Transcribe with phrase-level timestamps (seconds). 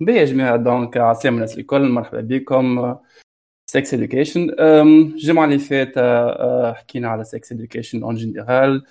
[0.00, 2.96] باهي يا جماعة donc عسلامة الناس الكل مرحبا بكم.
[3.70, 8.84] sex education الجمعة اللي فاتت آه، حكينا على sex education en général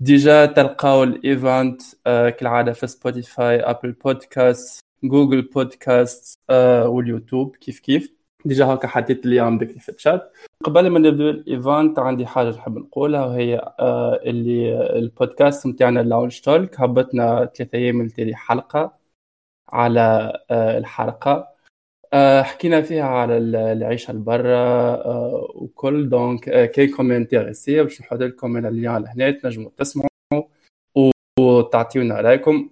[0.00, 6.38] déjà تلقاو ال event آه، كالعادة في Spotify Apple Podcast Google Podcast
[6.86, 7.56] وال YouTube.
[7.56, 8.12] كيف كيف؟
[8.44, 10.32] déjà هكا حطيت اليوم بكري في الشات.
[10.64, 16.40] قبل ما نبدأ ال event عندي حاجة نحب نقولها وهي آه، اللي البودكاست نتاعنا Lounge
[16.40, 19.05] Talk هبطنا ثلاثة أيام التالي حلقة.
[19.72, 21.48] على آه، الحلقة.
[22.12, 23.38] آه، حكينا فيها على
[23.72, 26.08] العيشة لبرا آه، وكل.
[26.08, 30.08] donc كي intéressé باش نحط لكم من ال lien لهنا تنجموا تسمعوا
[31.40, 32.70] وتعطيونا رأيكم.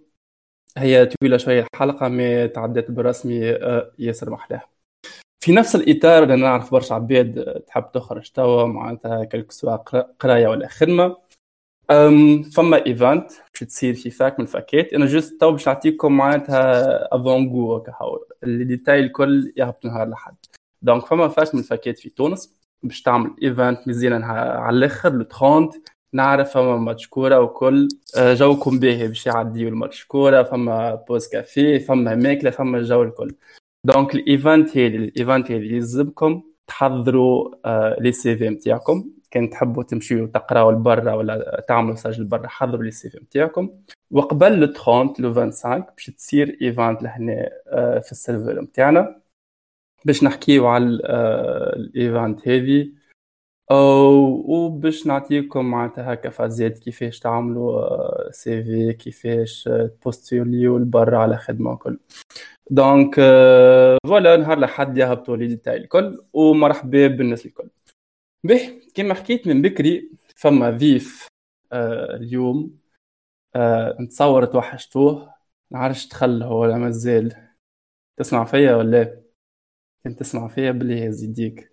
[0.78, 3.34] هي طويلة شوية الحلقة mais تعدت برسمي
[3.98, 4.62] ياسر محلاه
[5.44, 9.76] في نفس الإطار اللي نعرف برشا عباد تحب تخرج توا معناتها كلك سواء
[10.20, 11.04] قراية ولا خدمة.
[11.04, 11.16] أم
[12.52, 17.76] فما event باش تصير في fac من الفاكات أنا juste تو باش نعطيكم معناتها avant-goût
[17.76, 17.92] هكا
[18.44, 20.34] les détails الكل يهبط نهار لحد
[20.82, 25.70] donc فما fac من الفاكات في تونس باش تعمل event مزيان على الأخر le 30
[26.14, 27.88] نعرف فما ماتش كورة وكل.
[28.16, 33.34] أه، جوكم باهي باش يعديو الماتش كورة فما pause café فما ماكلة فما الجو الكل.
[33.84, 39.82] donc ال event هذي ال event هذي يلزمكم تحضروا أه، les CV نتاعكم كان تحبوا
[39.82, 43.70] تمشيوا تقراوا لبرا ولا تعملوا stage لبرا حضروا les CV نتاعكم.
[44.10, 49.20] وقبل le 30 le 25 باش تصير event لهنا آه، في ال serveur نتاعنا.
[50.04, 52.94] باش نحكيو على ال event هذي.
[53.70, 59.68] وباش نعطيكم معناتها هكا فازات كيفاش تعملوا C آه، V كيفاش
[60.00, 61.98] تpostuليو لبرا على خدمة كل
[62.70, 63.14] donc
[64.06, 67.68] voilà نهار لحد يهبطوا les détails الكل ومرحبا بالناس الكل.
[68.44, 71.28] به كما حكيت من بكري فما ضيف
[71.72, 72.78] آه اليوم
[73.56, 75.34] آه نتصور توحشتوه
[75.70, 77.48] نعرفش دخل هو ولا مازال.
[78.16, 79.22] تسمع فيا ولا
[80.04, 81.72] كنت تسمع فيا بلي يزيديك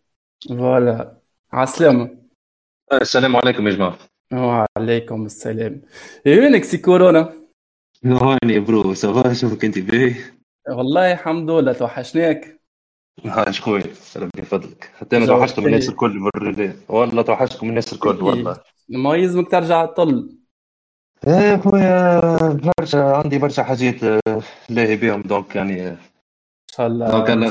[0.49, 1.21] فوالا.
[1.51, 2.17] عسلامة
[2.91, 3.97] آه، السلام عليكم يا جماعة.
[4.33, 5.81] وعليكم السلام.
[6.25, 7.33] وينك سي كورونا؟
[8.05, 10.15] هاني برو سافا شوفك انت باهي
[10.69, 12.60] والله الحمد لله توحشناك.
[13.25, 13.83] عاش خويا
[14.15, 14.91] ربي يفضلك.
[14.95, 18.57] حتى أنا توحشتكم الناس الكل المره والله توحشتكم الناس الكل والله.
[18.89, 20.37] ما يلزمك ترجع تطل.
[21.27, 22.19] إيه خويا
[22.79, 25.97] برشا عندي برشا حاجات آه، لاهي بهم donc يعني إن
[26.71, 27.49] شاء الله donc إن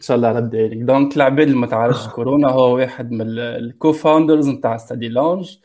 [0.00, 0.32] شاء الله.
[0.32, 5.08] رد عليك donc العباد اللي ما تعرفش كورونا هو واحد من ال co-founders نتاع Study
[5.08, 5.56] Lounge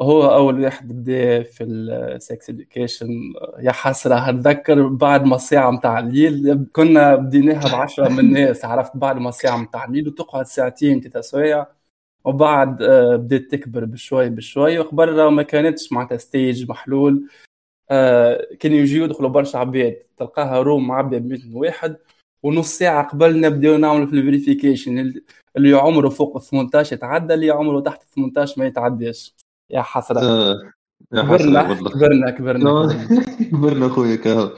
[0.00, 3.08] هو أول واحد بدأ في ال sex education
[3.58, 9.18] يا حسرة نتذكر بعد ما ساعه نتاع الليل كنا بديناها بعشرة من الناس عرفت بعد
[9.18, 11.66] ما ساعه نتاع الليل وتقعد ساعتين ثلاث سوايع
[12.24, 14.78] وبعد آه، بدات تكبر بشوي بشوي.
[14.78, 17.28] وقبل ما كانتش معناتها stage محلول.
[17.90, 19.96] آه، كانوا يجيو يدخلوا برشا عباد.
[20.16, 21.96] تلقاها room معبيه ب 100 واحد.
[22.42, 25.14] ونص ساعة قبل نبداو نعملوا في ال verification
[25.56, 29.34] اللي عمره فوق 18 يتعدى اللي عمره تحت 18 ما يتعداش.
[29.70, 30.54] يا حسرة آه.
[31.12, 32.70] يا كبرنا والله كبرنا كبرنا
[33.52, 33.86] كبرنا.
[33.92, 34.56] اخويا كهو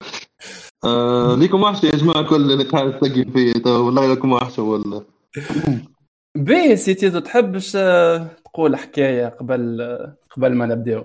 [0.85, 5.05] آه ليكم وحشه يا جماعة كل اللي قاعد تلاقي فيا والله لكم وحشه والله.
[6.37, 9.83] باهي سيتي تحبش آه، تقول حكاية قبل
[10.31, 11.05] قبل ما نبداو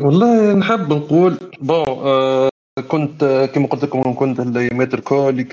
[0.00, 2.48] والله نحب نقول بون آه
[2.88, 5.44] كنت كما قلت لكم كنت الايامات الكل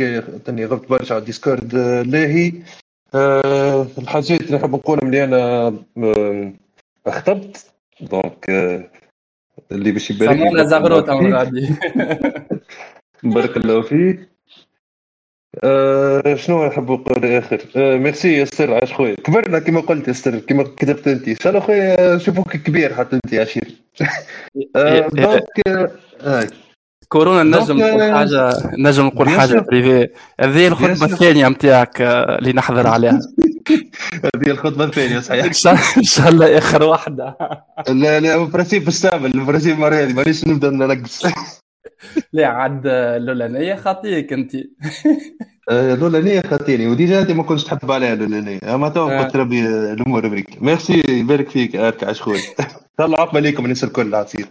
[0.46, 2.54] تاني ضربت برشا على الديسكورد آه، لاهي
[3.16, 5.74] آه الحاجات اللي نحب نقولهم اللي أنا
[7.08, 7.66] آه اخطبت
[8.02, 8.50] دونك
[9.72, 11.70] اللي باش يبارك سمونا زغروت غادي
[13.24, 14.30] بارك الله فيك.
[15.64, 20.64] آه شنو نحب نقول آخر؟ آه ميرسي ياسر عاش خويا كبرنا كما قلت ياسر كما
[20.64, 21.28] كتبت انت.
[21.28, 23.72] إن شاء الله خويا نشوفوك كبير حتى انت عشير.
[24.76, 25.68] آه donc
[26.22, 26.48] آه
[27.12, 30.08] كورونا نجم نقول حاجة نجم نقول حاجة bref
[30.40, 33.20] هذه الخطبة الثانية نتاعك اللي نحضر عليها.
[34.36, 35.46] هذه الخطبة الثانية صحيح.
[35.98, 37.38] إن شاء الله آخر واحدة.
[37.90, 41.26] لا لا principe استعمل principe المره هذه مانيش نبدأ ننقص.
[42.34, 44.56] لا عاد الاولانيه خاطيك أنت.
[45.70, 49.24] آه، الاولانيه خاطيني وديجا أنت ما كنتش تحب عليها الاولانيه أما تو آه.
[49.24, 52.42] قلت ربي الأمور ميرسي يبارك فيك ارك عاش خويا
[53.00, 54.46] الله عقبة ليكم الناس الكل عصير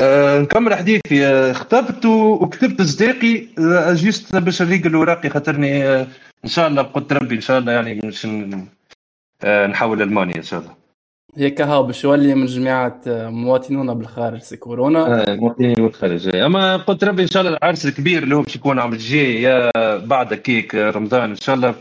[0.00, 3.46] أه نكمل حديثي اخترت وكتبت صديقي
[3.94, 5.84] جيست باش نريق الاوراقي خاطرني
[6.44, 8.26] إن شاء الله بقدر ربي إن شاء الله يعني مش
[9.44, 10.74] آه، نحول المانيا إن شاء الله.
[11.36, 15.30] هيك هاو باش يولي من جماعة آه، مواطنون بالخارج سي كورونا.
[15.30, 18.78] آه مواطنين بالخارج أما قلت ربي إن شاء الله العرس الكبير اللي هو باش يكون
[18.78, 21.74] عام الجاي يا بعد كيك رمضان إن شاء الله.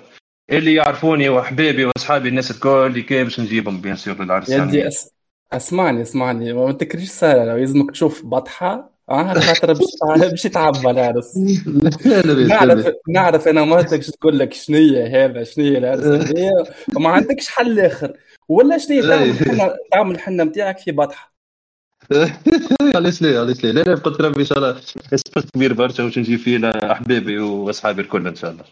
[0.51, 4.91] اللي يعرفوني واحبابي وأصحابي الناس الكل كي باش نجيبهم bien sûr للعرس يدي يعني.
[5.53, 6.53] اسمعني اسمعني.
[6.53, 7.45] ما تكريش سهلة.
[7.45, 9.73] لو يلزمك تشوف بطحة آه خاطر
[10.29, 11.37] باش يتعب العرس.
[12.47, 16.51] نعرف نعرف أنا مرتك تقول لك شنية هذا شنية العرس؟ هذايا
[16.95, 18.13] وما عندكش حل آخر.
[18.49, 21.33] ولا شنية تعمل حنة تعمل الحنة نتاعك في بطحة.
[22.95, 24.77] علاش لا علاش لا لا قلت ربي إن شاء الله.
[25.13, 28.63] اسبرت كبير برشا واش نجي فيه لاحبابي وأصحابي الكل إن شاء الله.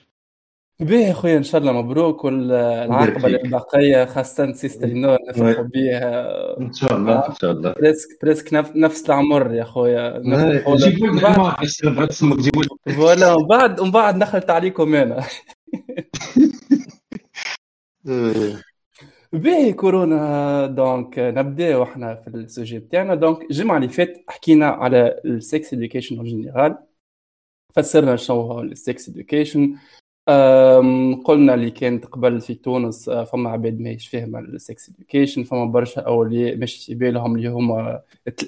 [0.79, 7.27] باهي خويا إن شاء الله مبروك والعاقبة الباقيه خاصة سيسترينو نفرحوا بها إن شاء الله
[7.29, 7.73] إن شاء الله.
[7.73, 11.55] presque presque نفس العمر يا خويا جيبوا لي
[12.09, 12.63] اسمك جيبوا
[12.95, 15.23] voilà ومن بعد ومن بعد نخلط عليكم أنا
[19.33, 23.15] باهي كورونا donc نبداو إحنا في ال sujet بتاعنا.
[23.15, 26.77] donc الجمعة اللي فات حكينا على ال sex education en général
[27.75, 29.75] فسرنا شنو هو ال sex education
[31.23, 35.65] قلنا اللي كانت قبل في تونس آه، فما عباد ماهيش فاهمه ال sex education فما
[35.65, 38.01] برشا اولياء مش في بالهم اللي هما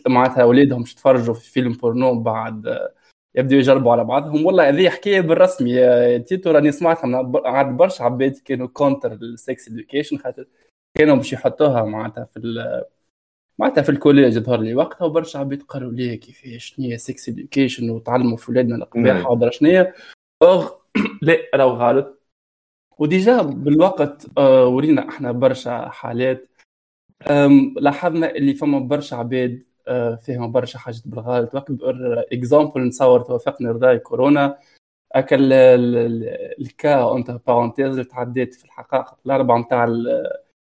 [0.07, 2.93] معناتها أولادهم يتفرجوا في فيلم بورنو بعد آه،
[3.35, 4.45] يبداو يجربوا على بعضهم.
[4.45, 9.67] والله هذه حكاية بالرسمي تيتو راني سمعتها من عاد برشا عباد كانوا contre ال sex
[9.67, 10.47] education خاطر
[10.97, 12.39] كانوا باش يحطوها معناتها في
[13.59, 17.89] معناتها في الكوليج ظهر لي وقتها وبرشا عباد قالوا لي كيفاش شنو هي سكس اديوكيشن
[17.89, 19.93] وتعلموا في ولادنا القباحه ودرا شنو هي
[21.21, 22.19] لا راهو غلط.
[22.97, 26.49] وديجا بالوقت آه، ورينا إحنا برشا حالات.
[27.77, 31.55] لاحظنا اللي فما برشا عباد آه، فيهم برشا حاجات بالغلط.
[31.55, 31.71] وقت
[32.33, 34.57] اكزامبل نصور توافقنا رضاي كورونا.
[35.11, 39.87] اكل الكا انت بارونتيز اللي تعديت في الحقائق الأربعة نتاع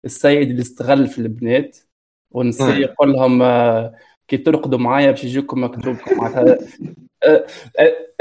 [0.06, 1.78] السيد اللي استغل في البنات.
[2.32, 3.96] والنساء يقول لهم آه،
[4.28, 6.58] كي ترقدوا معايا باش يجيكم مكتوب معناتها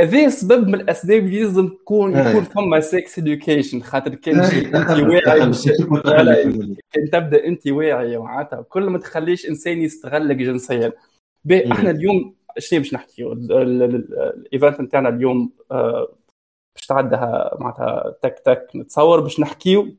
[0.00, 4.90] هذا سبب من الأسباب اللي لازم تكون يكون فما sex education خاطر كان انت
[5.26, 6.76] واعي.
[6.92, 8.62] كان تبدأ انت واعي معناتها.
[8.62, 10.92] كل ما تخليش إنسان يستغلك جنسيا.
[11.50, 16.16] إحنا اليوم شنو باش نحكيو ال event نتاعنا اليوم آه،
[16.76, 19.96] باش تعدها معناتها تك تك نتصور باش نحكيو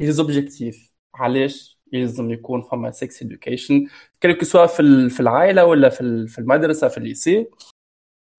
[0.00, 3.86] les objectifs علاش؟ يلزم يكون فما sex education
[4.20, 7.46] كان سواء في العائلة ولا في المدرسة في ال lycée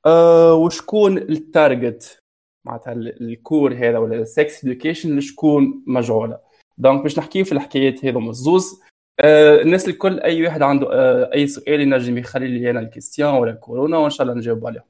[0.06, 2.24] أه وشكون ال target؟
[2.66, 6.40] معناتها ال cours هذا ولا ال sex education لشكون مجعوله
[6.78, 8.82] donc باش نحكي في الحكايات هذو الزوز
[9.20, 13.34] أه الناس الكل أي واحد عنده أه أي سؤال ينجم يخلي لي أنا ال question
[13.34, 14.86] ولا كورونا وان شاء الله نجاوب عليه.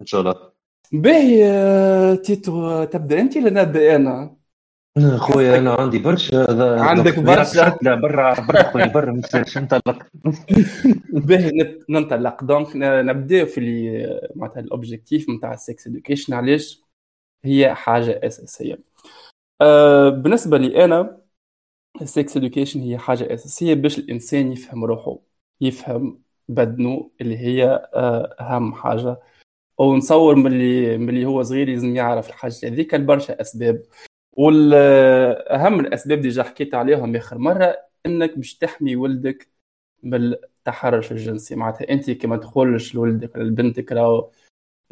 [0.00, 0.34] ان شاء الله
[0.92, 4.39] باهي آه، تيتو تبدأ أنت ولا نبدأ أنا؟
[4.98, 6.46] خويا أنا عندي برشا
[6.82, 7.78] عندك برشا.
[7.82, 9.22] لا برا برا خويا برا ما
[9.56, 10.06] ننطلق
[11.12, 12.44] باهي ننطلق.
[12.44, 16.82] donc نبداو في اللي معناتها ال objectif نتاع ال sex education علاش؟
[17.44, 18.78] هي حاجة أساسية.
[19.60, 21.20] أه بالنسبة لي أنا
[22.02, 25.18] ال sex education هي حاجة أساسية باش الإنسان يفهم روحه
[25.60, 27.64] يفهم بدنه اللي هي
[27.94, 29.16] أه أهم حاجة.
[29.78, 32.54] ونصور من اللي من اللي هو صغير لازم يعرف الحاجة.
[32.64, 33.82] هذيك لبرشا أسباب.
[34.32, 39.48] والأهم الأسباب déjà حكيت عليهم آخر مرة إنك باش تحمي ولدك
[40.02, 41.56] من التحرش الجنسي.
[41.56, 44.30] معناتها أنت كما تقولش لولدك ولا لبنتك راهو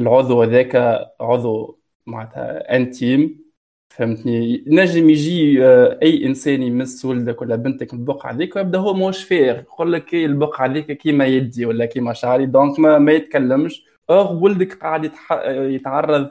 [0.01, 0.77] العضو هذاك
[1.21, 3.45] عضو معناتها intime
[3.91, 9.25] فهمتني؟ نجم يجي آه، أي إنسان يمس ولدك ولا بنتك البقعه هذيك ويبدأ هو موش
[9.25, 9.57] فير.
[9.59, 13.85] يقول لك البقعه هذيك كيما يدي ولا كيما شعري donc ما, ما يتكلمش.
[14.11, 15.13] or ولدك قاعد.
[15.47, 16.31] يتعرض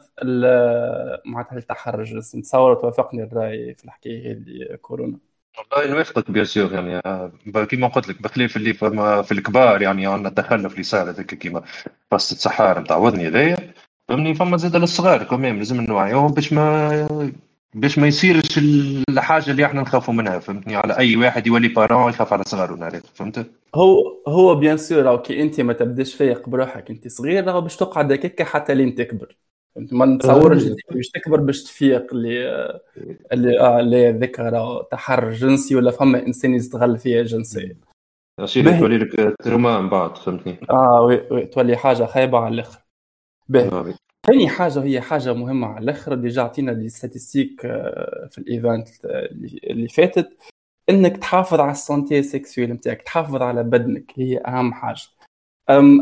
[1.25, 5.17] معناتها للتحرش نتصور توافقني الرأي في الحكاية هذه كورونا
[5.57, 7.31] والله نوافقك bien sûr يعني آه،
[7.69, 11.63] كيما قلت لك بخلاف اللي فما في الكبار يعني عندنا التخلف اللي صار هذاك كيما
[12.12, 13.74] فاست السحار نتاع وذني هذايا
[14.07, 17.31] فهمني فما زاد للصغار كمان لازم نوعيهم باش ما
[17.77, 18.60] باش ما يصيرش
[19.10, 23.51] الحاجة اللي إحنا نخافوا منها فهمتني؟ على أي واحد يولي parent يخاف على صغاره فهمت؟
[23.75, 28.12] هو هو bien sûr كي أنت ما تبداش فايق بروحك أنت صغير راهو باش تقعد
[28.12, 29.38] هكاك حتى لين تكبر.
[29.75, 32.79] فهمت؟ ما نتصورش باش تكبر باش تفيق اللي
[33.34, 37.75] اللي آه اللي ذكر راهو تحرش جنسي ولا فما إنسان يستغل فيها جنسيا.
[38.39, 42.79] عشان تولي لك trauma من بعد فهمتني؟ آه oui oui تولي حاجة خايبة على الآخر.
[43.50, 43.93] باهي.
[44.25, 48.88] ثاني حاجة هي حاجة مهمة على الآخر déjà عطينا des statistiques آه، في ال event
[49.63, 50.38] اللي فاتت
[50.89, 55.01] إنك تحافظ على ال santé sexuelle نتاعك تحافظ على بدنك هي أهم حاجة.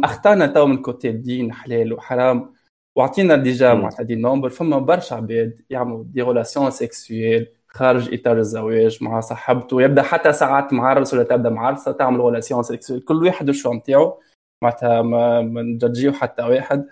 [0.04, 2.54] اخطانا تو من côté الدين حلال وحرام
[2.96, 9.04] وعطينا déjà معناتها des nombres فما برشا عباد يعملوا des relations sexuelles خارج إطار الزواج
[9.04, 13.74] مع صاحبته يبدأ حتى ساعات معرس ولا تبدأ معرسه تعمل relation sexuelle كل واحد وشو
[13.74, 14.20] نتاعو
[14.64, 16.88] معناتها ما نجوجيو حتى واحد.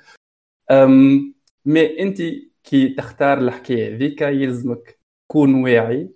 [1.66, 2.22] mais أنت
[2.63, 5.00] كي تختار الحكاية ذيك يلزمك
[5.30, 6.10] تكون واعي.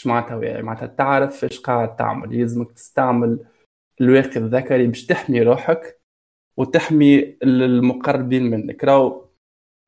[0.00, 2.34] اش معناتها واعي؟ معناتها تعرف إيش قاعد تعمل.
[2.34, 3.38] يلزمك تستعمل
[4.00, 6.00] الواقي الذكري باش تحمي روحك
[6.56, 8.84] وتحمي المقربين منك.
[8.84, 9.24] راهو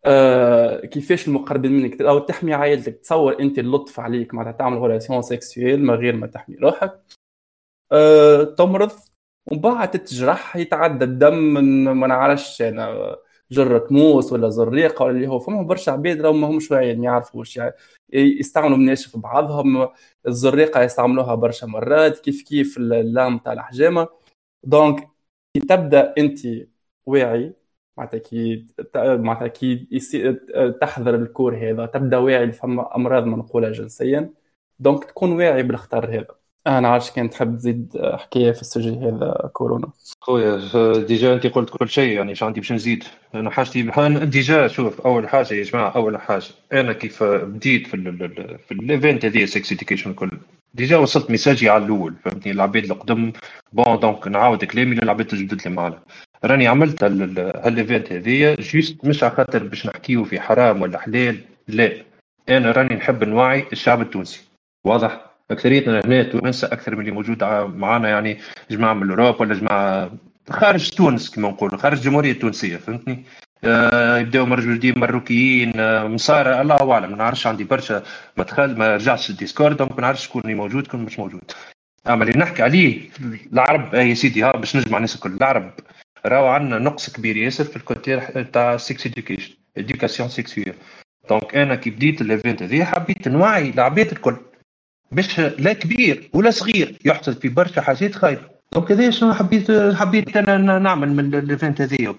[0.04, 2.98] آه كيفاش المقربين منك؟ راهو تحمي عائلتك.
[2.98, 4.34] تصور أنت اللطف عليك.
[4.34, 7.00] معناتها تعمل relation sexuelle من غير ما تحمي روحك.
[7.92, 8.92] آه تمرض.
[9.46, 11.34] ومن بعد تتجرح يتعدى الدم.
[11.34, 13.16] من ما نعرفش أنا.
[13.52, 17.04] جرة موس ولا زريقة ولا اللي هو فما برشا عباد راهم ما همش واعيين ما
[17.04, 17.74] يعرفوش يعني
[18.12, 19.88] يستعملوا مناشف بعضهم
[20.28, 24.08] الزريقة يستعملوها برشا مرات كيف كيف ال lame تاع الحجامة.
[24.64, 25.08] donc
[25.54, 26.38] كي تبدأ أنت
[27.06, 27.54] واعي
[27.96, 28.66] معناتها كي
[28.96, 29.88] معناتها كي
[30.80, 34.34] تحضر ال cours هذا تبدأ واعي فما أمراض منقوله جنسيا.
[34.78, 36.41] donc تكون واعي بالخطر هذا.
[36.66, 39.88] أنا عارف كان تحب تزيد حكاية في ال sujet هذا كورونا.
[40.20, 40.60] خويا
[40.98, 43.04] déjà أنت قلت كل شيء يعني شو عندي باش نزيد؟
[43.34, 43.90] أنا حاجتي
[44.24, 47.96] déjà شوف أول حاجة يا جماعة أول حاجة أنا كيف بديت في
[48.68, 50.30] في ال event هذه sex education كل
[50.74, 53.32] déjà وصلت message ي على الأول فهمتني؟ العباد القدم
[53.72, 55.98] bon donc نعاود كلامي للعباد تجبدت لي معنا
[56.44, 61.40] راني عملت هال event هذيا juste مش على خاطر باش نحكيو في حرام ولا حلال
[61.68, 61.92] لا.
[62.48, 64.40] أنا راني نحب نوعي الشعب التونسي
[64.86, 67.44] واضح؟ اكثريتنا هنا تونس أكثر من اللي موجود
[67.74, 68.38] معنا يعني
[68.70, 70.10] جماعة من الاوروب ولا جماعة
[70.50, 73.24] خارج تونس كما نقولوا خارج الجمهورية التونسية فهمتني؟
[73.64, 78.02] آه يبداو مرجولين مروكيين آه مصارى الله أعلم ما نعرفش عندي برشا
[78.36, 81.42] ما دخل ما رجعتش الديسكورد دونك ما نعرفش شكون اللي موجود شكون مش موجود.
[82.08, 83.10] أما اللي نحكي عليه
[83.52, 85.72] العرب يا سيدي ها باش نجمع الناس الكل العرب
[86.26, 88.20] راهو عندنا نقص كبير ياسر في الكوتي
[88.52, 90.74] تاع سيكس اديوكيشن اديوكاسيون سيكسويل
[91.28, 94.36] دونك أنا كي بديت الايفنت هذه حبيت نوعي العباد الكل.
[95.12, 98.42] باش لا كبير ولا صغير يحصل في برشا حاجات خايبة.
[98.72, 102.14] donc هذا شنو حبيت حبيت أنا نعمل من ال event هذه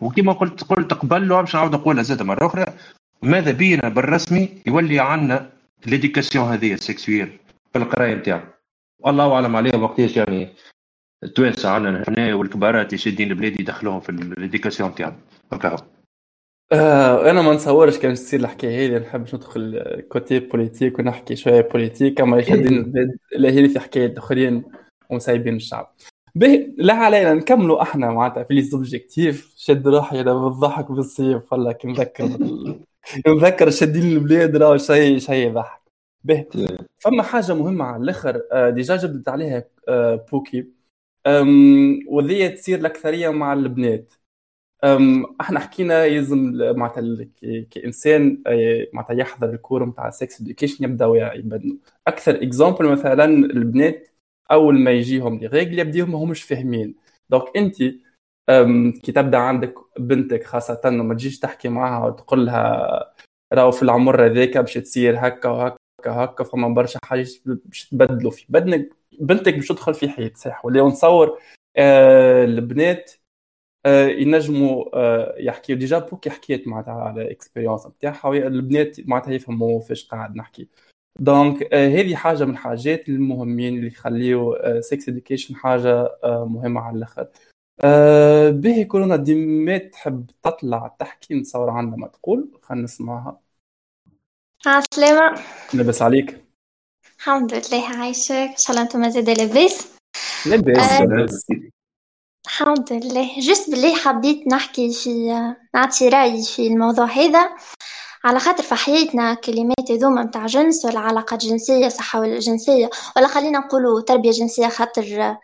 [0.00, 2.64] وكما قلت قلت قبل باش نعاود نقولها زاد مرة أخرى.
[3.22, 5.50] ماذا بينا بالرسمي يولي عندنا
[5.86, 7.38] l'éducation هذه ال sexuelle
[7.72, 8.44] في القراية نتاعنا؟
[9.00, 10.48] والله أعلم عليهم وقتاش يعني
[11.24, 15.16] التوانسه عندنا هنا والكبارات اللي شادين البلاد يدخلوهم في l'éducation نتاعنا.
[15.52, 15.76] هكا
[16.72, 22.20] آه أنا ما نتصورش كان تصير الحكاية هذه نحب ندخل كوتي بوليتيك ونحكي شوية بوليتيك
[22.20, 24.64] أما يشدين البلاد هي في حكايات اخرين
[25.10, 25.94] ومسايبين الشعب.
[26.34, 31.72] به لا علينا نكملوا إحنا معناتها في لي سوبجيكتيف شد روحي أنا بالضحك بالصيف والله
[31.72, 32.28] كي نذكر
[33.28, 35.82] نذكر شادين البلاد راه شيء شيء يضحك
[36.24, 36.46] به
[36.98, 40.66] فما حاجة مهمة على الآخر آه، ديجا جبدت عليها آه، بوكي.
[42.08, 44.12] وذي تصير الأكثرية مع البنات.
[45.40, 47.26] إحنا حكينا يلزم معناتها
[47.70, 53.24] كإنسان آه، معناتها يحضر ال cours نتاع sex education يبدأ واعي بدنه أكثر exemple مثلا
[53.24, 54.08] البنات
[54.50, 56.94] أول ما يجيهم les règles يبديهم ما همش فاهمين.
[57.30, 57.76] donc أنت
[59.02, 63.14] كي تبدأ عندك بنتك خاصة وما تجيش تحكي معها وتقول لها
[63.52, 68.46] راهو في العمر هذاك باش تصير هكا وهكا هكا فما برشا حاجات باش تبدلوا في
[68.48, 68.88] بدنك
[69.20, 71.38] بنتك باش تدخل في حيط صح ولا نتصور
[71.76, 73.12] آه البنات
[73.86, 75.76] ينجموا آه يحكيو.
[75.76, 80.68] déjà Boké حكيت معناتها على expérience نتاعها البنات معناتها يفهموا فاش قاعد نحكي.
[81.20, 86.80] donc آه هذه حاجة من الحاجات المهمين اللي يخليو sex آه education حاجة آه مهمة
[86.80, 87.28] على الأخر.
[87.80, 93.40] آه باهي كورونا ديما تحب تطلع تحكي نتصور عندها ما تقول خلينا نسمعها.
[94.66, 95.42] عسلامة
[95.74, 96.44] لاباس عليك.
[97.18, 99.98] الحمد لله عايشك إن شاء الله أنتم زاد لاباس.
[100.46, 101.46] لاباس.
[102.48, 105.32] الحمد لله جست بالله حبيت نحكي في
[105.74, 107.50] نعطي رأيي في الموضوع هذا
[108.24, 113.26] على خاطر في حياتنا كلمات هذوما متاع جنس ولا علاقات جنسية صحة ولا جنسية ولا
[113.26, 115.36] خلينا نقولوا تربية جنسية خاطر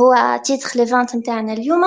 [0.00, 1.84] هو تيتخ ليفانت متاعنا اليوم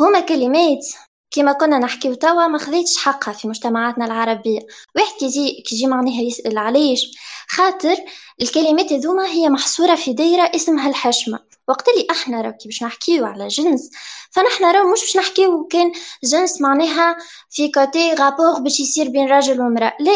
[0.00, 0.86] هما كلمات
[1.30, 4.60] كما كنا نحكيو توا ما خذيتش حقها في مجتمعاتنا العربية
[4.96, 7.00] واحد كيجي كيجي معناها يسأل علاش
[7.48, 7.96] خاطر
[8.42, 13.48] الكلمات هذوما هي محصورة في دايرة اسمها الحشمة وقت اللي إحنا راو باش نحكيو على
[13.48, 13.90] جنس
[14.30, 15.92] فنحن راو مش باش نحكيو كان
[16.24, 17.16] جنس معناها
[17.50, 19.92] في côté rapport باش يصير بين راجل ومرأة.
[20.00, 20.12] لا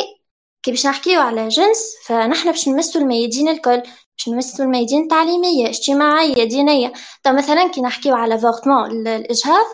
[0.63, 3.81] كي باش نحكيو على جنس فنحن باش نمسو الميادين الكل
[4.19, 6.93] باش نمسو الميادين التعليمية اجتماعية دينية
[7.25, 9.67] طب مثلا كي نحكيو على avortement الإجهاض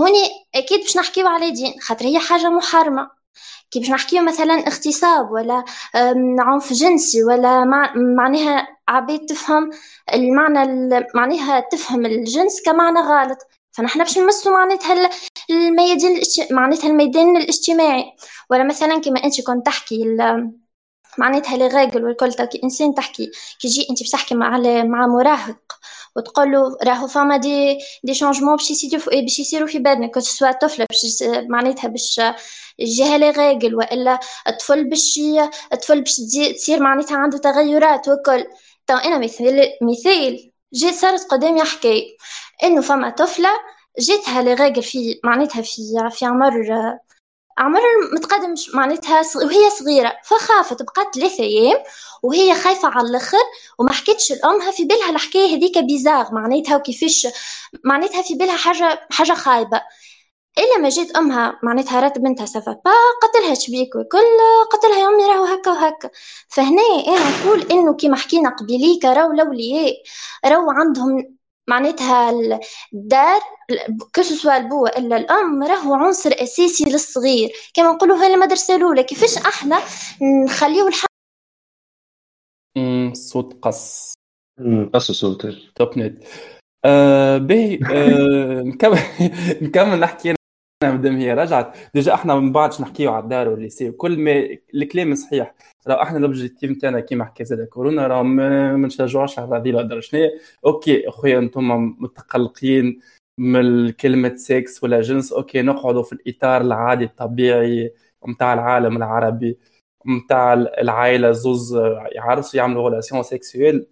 [0.00, 3.10] هوني أكيد باش نحكيو على دين خاطر هي حاجة محرمة.
[3.70, 5.64] كي باش نحكيو مثلا اغتصاب ولا
[6.40, 7.64] عنف جنسي ولا
[8.16, 9.70] معناها عباد تفهم
[10.14, 13.38] المعنى معناها تفهم الجنس كمعنى غلط.
[13.72, 15.10] فنحن باش نمسوا معناتها
[15.50, 18.12] الميادين معناتها الميدان الاجتماعي.
[18.50, 20.04] ولا مثلا كما أنت كنت تحكي
[21.18, 25.58] معناتها les règles والكل كي إنسان تحكي كي جي أنت باش تحكي مع مع مراهق
[26.16, 30.20] وتقول له راهو فما des des changements باش يصيروا في باش يصيروا في بدنك que
[30.20, 32.20] ce soit طفلة باش معناتها باش
[32.78, 35.20] يجيها les règles وإلا الطفل باش
[35.72, 36.16] الطفل باش
[36.56, 38.46] تصير معناتها عنده تغيرات وكل.
[38.86, 42.16] تو أنا مثال مثال جيت صارت قدامي حكايه
[42.62, 43.50] إنه فما طفلة
[43.98, 46.52] جاتها لغاقر في معناتها في في عمر
[47.58, 47.80] عمر
[48.14, 50.12] متقدم معناتها وهي صغيرة.
[50.24, 51.76] فخافت بقات ثلاثة أيام
[52.22, 53.38] وهي خايفة على الآخر
[53.78, 54.70] وما حكيتش لأمها.
[54.70, 57.26] في بالها الحكاية هذيك بيزاغ معناتها وكيفاش
[57.84, 59.82] معناتها في بالها حاجة حاجة خايبة.
[60.58, 62.90] إلا ما جات أمها معناتها رات بنتها سافا با
[63.22, 64.38] قتلها شبيك وكل
[64.72, 66.10] قتلها يا أمي راهو هكا وهكا.
[66.48, 69.94] فهنا أنا نقول إنه كيما حكينا قبيليك راهو الأولياء
[70.46, 71.36] راهو عندهم
[71.68, 72.30] معناتها
[72.94, 73.40] الدار
[74.12, 77.50] كسوا البو إلا الأم راهو عنصر أساسي للصغير.
[77.74, 79.78] كما نقولوا هاي المدرسة الاولى كيفاش أحنا
[80.44, 81.06] نخليو الحق؟
[83.12, 84.14] صوت قص.
[84.94, 86.24] قص صوت توب نت
[86.84, 88.62] آه باهي آه
[89.62, 90.35] نكمل نحكي
[90.82, 91.76] مادام هي رجعت.
[91.94, 95.54] ديجا إحنا من بعدش نحكيو على الدار والليسي وكل ما الكلام صحيح.
[95.88, 100.00] راه إحنا لوبجيكتيف نتاعنا كيما حكى زاد كورونا راه ما نشجعوش على هذه الهضرة.
[100.00, 100.20] شنو
[100.66, 103.00] أوكي أخويا أنتم متقلقين
[103.38, 105.32] من كلمة سكس ولا جنس.
[105.32, 107.92] أوكي نقعدوا في الإطار العادي الطبيعي
[108.28, 109.58] نتاع العالم العربي
[110.08, 111.76] نتاع العائلة زوز
[112.12, 113.86] يعرسوا يعملوا relation sexuelle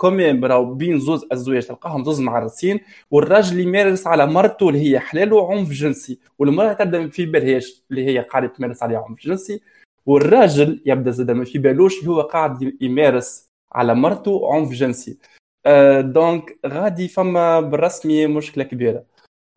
[0.00, 2.80] quand même راهو بين زوز ازواج تلقاهم زوز معرسين
[3.10, 8.18] والراجل يمارس على مرته اللي هي حلال وعنف جنسي والمرأة تبدأ في بالهاش اللي هي
[8.18, 9.60] قاعدة تمارس عليها عنف جنسي
[10.06, 15.18] والراجل يبدأ زاد ما في بالوش هو قاعد يمارس على مرته عنف جنسي.
[15.66, 19.04] آه donc غادي فما بالرسمي مشكلة كبيرة.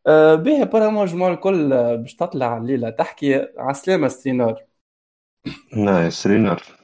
[0.07, 2.89] آه به برا مجموع الكل باش تطلع الليلة.
[2.89, 4.63] تحكي على السلامه سترينار.
[5.73, 6.83] نايس سترينار.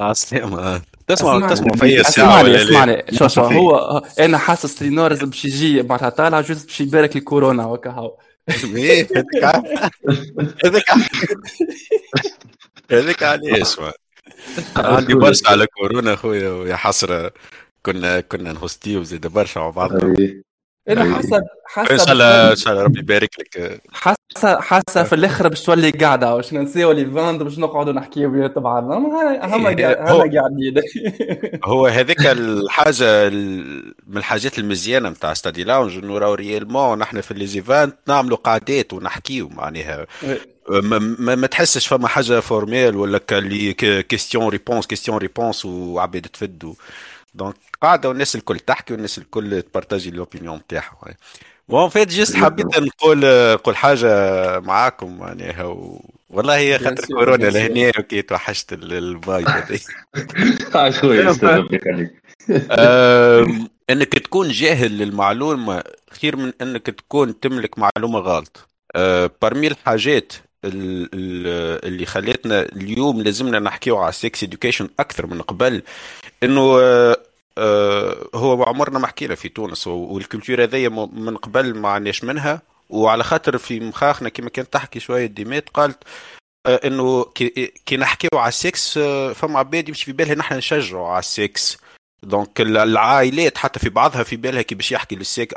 [0.00, 3.04] على السلامه تسمع تسمع في ساعه أسمعني أسمعني.
[3.18, 7.90] شو شو هو أنا حاسس سترينار باش يجي معناتها طالع جوست باش يبارك الكورونا وكا
[7.90, 8.18] هاو.
[10.64, 10.84] هذاك
[12.90, 13.76] هذاك علاش
[14.76, 17.32] عندي برشا على كورونا خويا ويا حسره
[17.82, 20.14] كنا كنا نهوستيو زيد برشا مع بعضنا.
[20.88, 23.82] أنا حاسه حاسه إن شاء الله إن شاء الله ربي يبارك لك.
[24.36, 28.46] حاسه حاسة في الإخر باش تولي قاعدة واش ننساو les fans باش نقعدوا نحكيو بيا
[28.46, 29.06] بعضنا هم
[29.54, 30.82] هم قاعدين.
[31.64, 33.30] هو هذيك الحاجة
[34.06, 38.92] من الحاجات المزيانة نتاع Study Lounge إنه راهو réellement نحن في les events نعملوا قعدات
[38.92, 40.06] ونحكيو معناها.
[40.68, 46.74] ما, ما تحسش فما حاجة formelle ولا اللي question réponse question réponse وعباد تفدوا
[47.34, 50.96] donc قاعدة والناس الكل تحكي والناس الكل تبارتاجي l'opinion نتاعها
[51.70, 53.20] bon vite juste حبيت نقول
[53.54, 56.04] نقول حاجة معاكم معناها و...
[56.30, 59.80] والله هي خاطر كورونا لهنا okay توحشت ال vibe هذي.
[63.90, 65.82] إنك تكون جاهل للمعلومة
[66.20, 68.68] خير من إنك تكون تملك معلومة غلط.
[68.96, 70.32] أه parmi الحاجات
[70.64, 75.82] اللي خلتنا اليوم لازمنا نحكيو على sex education أكثر من قبل
[76.42, 76.80] إنه
[78.34, 82.62] هو عمرنا ما حكينا في تونس وال culture هذيا من قبل ما عناش منها.
[82.90, 86.04] وعلى خاطر في مخاخنا كما كانت تحكي شوية ديمات قالت
[86.66, 87.24] آه، إنه
[87.86, 91.78] كي نحكيو على السكس آه، فما عباد يمشي في بالها نحن نشجعوا على السكس.
[92.22, 95.54] donc العائلات حتى في بعضها في بالها كي باش يحكي للسيك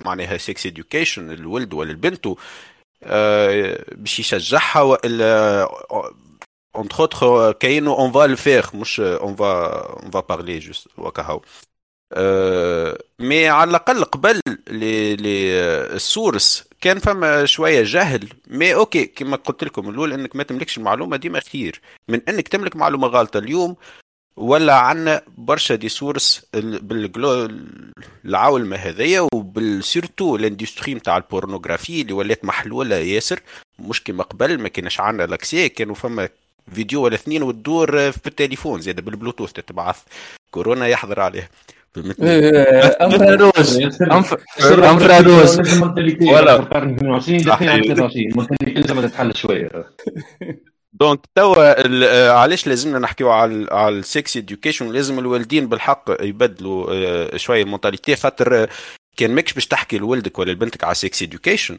[0.00, 2.28] معناها sex education الولد ولا البنت
[3.96, 5.68] باش يشجعها وإلا
[6.78, 11.40] entre autres كاينو on va le faire مش فا on va parler juste وكهو
[13.18, 15.54] mais على الاقل قبل les les
[15.94, 20.78] ال sources كان فما شوية جهل مي okay كما قلت لكم الأول انك ما تملكش
[20.78, 23.76] المعلومه ديما خير من انك تملك معلومه غلطه اليوم
[24.36, 27.50] ولا عنا برشا des sources بالجلو
[28.24, 33.40] العولمه هذيا وبال surtout ال industry نتاع ال pornographie اللي ولات محلوله ياسر
[33.78, 36.28] مش كما قبل ما كانش عندنا l'accès كانوا فما
[36.74, 39.96] فيديو ولا اثنين وتدور في التليفون زيادة بالبلوتوث تتبعث.
[40.50, 41.50] كورونا يحضر عليه.
[44.72, 45.58] infrarouge
[46.22, 47.40] ولا 2020
[48.62, 49.70] لازم تتحل شوية
[50.92, 57.62] donc توا علاش لازمنا نحكيو على على ال sex education لازم الوالدين بالحق يبدلوا شوية
[57.62, 58.66] ال mentalité خاطر
[59.16, 61.78] كان ماكش باش تحكي لولدك ولا لبنتك على sex education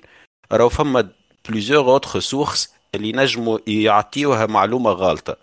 [0.52, 1.10] راهو فما
[1.50, 5.38] plusieurs autres sources اللي نجموا يعطيوها معلومة غلطه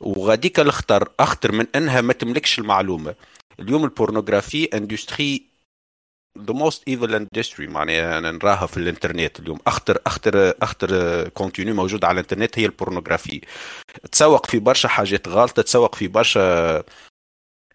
[0.00, 3.14] وغاديك الخطر أخطر من إنها ما تملكش المعلومة.
[3.60, 5.42] اليوم ال pornography industry
[6.38, 9.58] the most evil industry معناها أنا نراها في الإنترنت اليوم.
[9.66, 13.40] اخطر اخطر أخطر contenu موجود على الإنترنت هي ال pornographie.
[14.12, 16.82] تسوق في برشا حاجات غلطه تسوق في برشا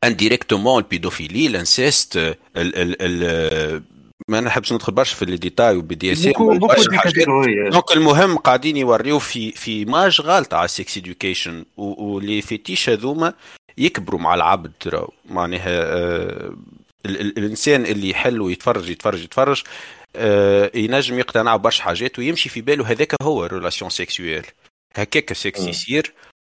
[0.04, 3.84] indirectement ال pédophilie ال inceste ال ال ال
[4.30, 6.28] ما نحبش ندخل برشا في ال détails و BDSM
[7.72, 12.90] donc المهم قاعدين يوريو في في image غالطة على ال sex education و les fétiches
[12.90, 13.34] هذوما
[13.78, 15.08] يكبروا مع العبد ترى.
[15.30, 16.54] معناها آه
[17.06, 19.64] الإنسان اللي يحل ويتفرج يتفرج يتفرج
[20.16, 22.92] آه ينجم يقتنع برشا حاجات ويمشي في باله.
[22.92, 24.46] هذاك هو relation sexuelle
[24.96, 26.14] هكاك سكس يصير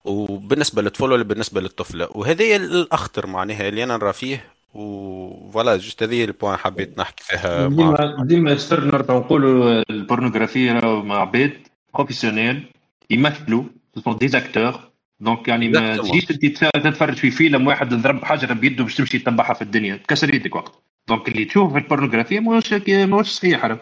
[0.05, 2.07] وبالنسبة للطفل ولا بالنسبة للطفلة.
[2.11, 7.23] وهذا الأخطر معناها اللي أنا نرى فيه و voilà juste هذه ال point حبيت نحكي
[7.23, 11.53] فيها ديما ديما نرجع نقولوا البورنوغرافيا مع عباد
[11.93, 12.63] professionnels
[13.09, 13.63] يمثلوا
[14.03, 18.95] sont des acteurs donc يعني ما تجيش تتفرج في فيلم واحد ضرب حجره بيده باش
[18.95, 19.95] تمشي تتبعها في الدنيا.
[19.95, 20.83] تكسر يدك وقت.
[21.07, 23.77] donc اللي تشوف في البورنوغرافيا ماهوش ماهوش صحيح.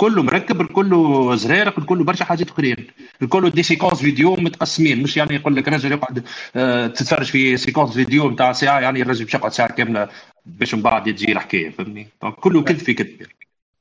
[0.00, 2.86] كله مركب كله زرارق كله برشا حاجات آخرين.
[3.28, 5.02] كله des séquences vidéo متقسمين.
[5.02, 6.24] مش يعني يقول لك رجل يقعد
[6.56, 10.08] آه، تتفرج في séquence vidéo نتاع ساعة يعني الرجل باش يقعد ساعة كاملة
[10.46, 12.08] باش من بعد تجي الحكاية فهمني؟
[12.40, 13.26] كله كذب في كذب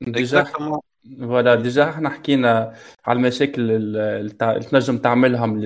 [0.02, 0.44] déjà
[1.20, 2.74] voilà déjà إحنا حكينا
[3.06, 5.62] على المشاكل اللي تنجم تعملهم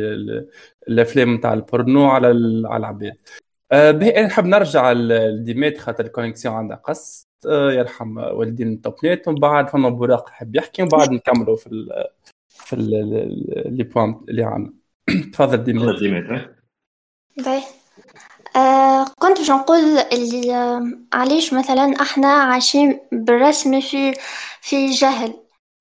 [0.88, 2.28] الأفلام نتاع البورنو على
[2.66, 3.14] على العباد.
[3.72, 7.33] أه باهي نحب نرجع لديميت خاطر ال connexion عندها قص.
[7.46, 12.08] يرحم والدين ال Topnet ومن بعد فما براق يحب يحكي ومن بعد نكملوا في ال
[12.50, 12.76] في
[13.66, 14.74] les points اللي عندنا
[15.34, 15.84] تفضل ديميت.
[15.84, 16.26] تفضل ديميت.
[17.38, 17.64] باهي.
[18.56, 19.80] آه كنت باش نقول
[20.14, 24.14] اللي آه علاش مثلا أحنا عايشين بالرسمي في
[24.62, 25.34] في جهل؟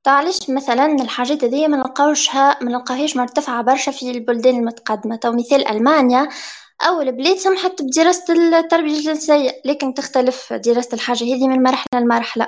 [0.06, 5.68] علاش مثلا الحاجات هذيا ما نلقاوشها ما نلقاوهاش مرتفعة برشا في البلدان المتقدمة؟ تو مثال
[5.68, 6.28] ألمانيا
[6.82, 11.24] أول بلاد سمحت بدراسة التربية الجنسية لكن تختلف دراسة الحاجة.
[11.24, 12.46] هذه من مرحلة لمرحلة.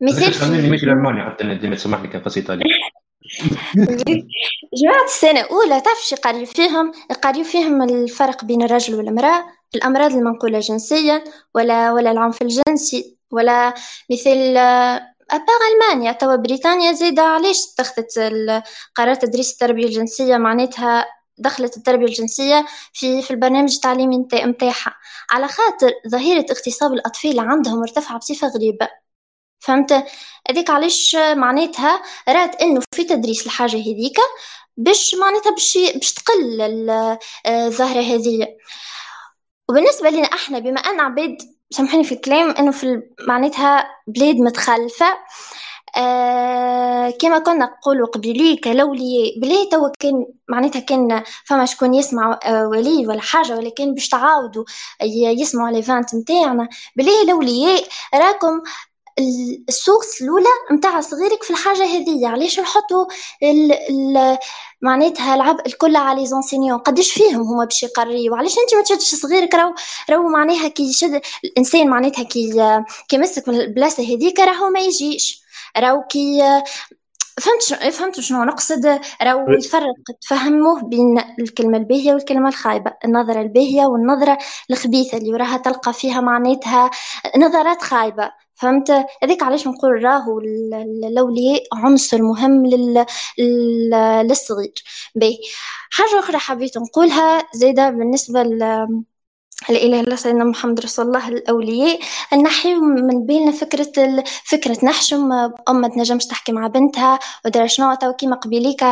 [0.00, 2.66] مثال خليني نمشي لألمانيا حتى ديما تسمح لي كان عليك
[4.82, 10.58] جماعة السنة الأولى تعرف شي يقريو فيهم؟ يقريو فيهم الفرق بين الرجل والمرأة الأمراض المنقولة
[10.58, 11.24] جنسيا
[11.54, 13.74] ولا ولا العنف الجنسي ولا
[14.10, 14.56] مثل
[15.30, 16.12] أبار ألمانيا.
[16.12, 18.18] توا بريطانيا زايدة علاش اتخذت
[18.94, 21.04] قرار تدريس التربية الجنسية؟ معناتها
[21.38, 24.94] دخلت التربية الجنسية في في البرنامج التعليمي متاعها
[25.30, 28.88] على خاطر ظاهرة اغتصاب الأطفال عندهم مرتفعة بصفة غريبة.
[29.60, 30.04] فهمت؟
[30.50, 34.16] هذيك علاش معناتها رأت إنه في تدريس الحاجة هذيك
[34.76, 36.60] باش معناتها باش باش تقل
[37.46, 38.46] الظاهرة هذه.
[39.68, 41.36] وبالنسبة لنا إحنا بما أن عباد
[41.70, 45.18] سامحوني في الكلام إنه في معناتها بلاد متخلفة آه
[47.18, 53.06] كما كنا نقولوا قبيليك لولي بلي توا كان معناتها كان فما شكون يسمع آه ولي
[53.06, 54.64] ولا حاجة ولا كان باش تعاودوا
[55.40, 56.68] يسمعوا l'event نتاعنا.
[56.96, 58.62] بلي الاولياء راكم
[59.68, 63.06] ال source الأولى نتاع صغيرك في الحاجة هذه علاش نحطوا
[64.82, 69.14] معناتها العبء الكل على les enseignants قداش فيهم هما باش يقريو؟ علاش أنت ما تشدش
[69.14, 69.74] صغيرك؟ راهو
[70.10, 72.52] راهو معناها كي يشد الإنسان معناتها كي
[73.08, 75.43] كي يمسك من البلاصة هذيك راهو ما يجيش.
[75.78, 76.42] راهو كي
[77.40, 77.62] فهمت
[77.94, 82.92] فهمت شنو نقصد؟ راهو يفرق تفهموه بين الكلمة الباهية والكلمة الخايبة.
[83.04, 84.38] النظرة الباهية والنظرة
[84.70, 86.90] الخبيثة اللي وراها تلقى فيها معناتها
[87.36, 88.30] نظرات خايبة.
[88.54, 88.90] فهمت؟
[89.22, 90.40] هذيك علاش نقول راهو
[91.08, 93.06] الاولياء عنصر مهم لل...
[94.28, 94.74] للصغير.
[95.14, 95.38] باهي.
[95.90, 98.86] حاجة أخرى حبيت نقولها زاده بالنسبة ل...
[99.70, 101.98] اله إلا سيدنا محمد رسول الله الأولياء.
[102.42, 103.92] نحيو من بيننا فكرة
[104.44, 105.32] فكرة نحشم
[105.68, 107.18] ام تنجمش تحكي مع بنتها.
[107.44, 108.84] ودرا شنو تو كيما قبيليك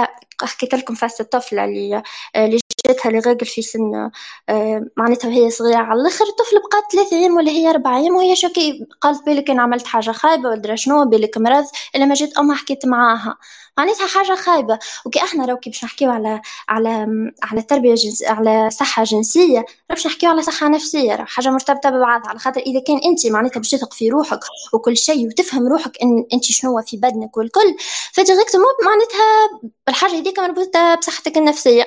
[0.43, 2.03] حكيت لكم فازة الطفله اللي
[2.37, 4.11] اللي جاتها لغاقل في سن
[4.49, 5.77] آه، معناتها وهي صغيرة.
[5.77, 9.63] على الآخر الطفل بقات ثلاثة أيام ولا هي أربع أيام وهي شوكي قالت بالك أنا
[9.63, 11.65] عملت حاجة خايبة ودرا شنو بالك مرض
[11.97, 13.37] إلا ما جات أمها حكيت معاها.
[13.79, 14.79] معناتها حاجة خايبة.
[15.07, 17.07] وكي إحنا راو كي باش نحكيو على على
[17.43, 22.39] على تربيه جنس على صحة جنسية باش نحكيو على صحة نفسية حاجة مرتبطة ببعض على
[22.39, 24.41] خاطر إذا كان أنت معناتها باش تثق في روحك
[24.75, 27.77] وكل شيء وتفهم روحك إن أنت شنو في بدنك والكل
[28.13, 31.87] ف directement معناتها الحاجة هذيك مربوطة بصحتك النفسية.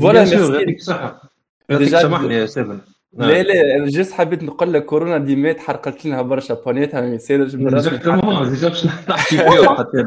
[0.00, 0.24] voilà
[0.78, 1.22] صح
[2.00, 2.80] سامحني يا سيفن
[3.14, 3.30] نعم.
[3.30, 7.14] لا لا أنا juste حبيت نقول لك كورونا ديمات حرقت لنا برشا points ها ما
[7.14, 7.90] يصيرش بالرسمي
[8.50, 10.02] déjà باش نحكي فيها حتى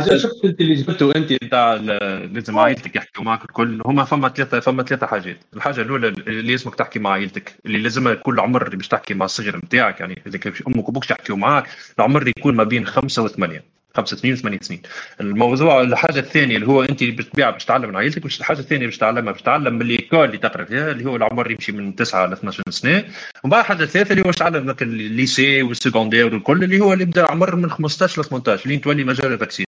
[0.00, 4.60] déjà شفت أنت اللي جبته أنت نتاع لازم عائلتك يحكوا معك الكل هما فما ثلاثة
[4.60, 5.36] فما ثلاثة حاجات.
[5.56, 9.24] الحاجة الأولى اللي لازمك تحكي مع عائلتك اللي لازم كل عمر اللي باش تحكي مع
[9.24, 11.68] الصغير نتاعك يعني إذا كان أمك وأبوك يحكيوا معك
[11.98, 13.77] العمر يكون ما بين خمسة وثمانية.
[13.98, 14.82] خمس سنين وثمان سنين.
[15.20, 18.98] الموضوع الحاجة الثانية اللي هو أنت بالطبيعه باش تعلم من عائلتك مش الحاجة الثانية باش
[18.98, 22.32] تعلمها باش تعلم من l'école اللي تقرأ فيها اللي هو العمر يمشي من 9 ل
[22.32, 23.04] 12 سنة.
[23.44, 26.80] ومن بعد الحاجة الثالثة اللي هو باش تعلم لك ال lycée وال secondaire والكل اللي
[26.80, 29.66] هو اللي يبدأ عمر من 15 ل 18 لين تولي majeur vacciné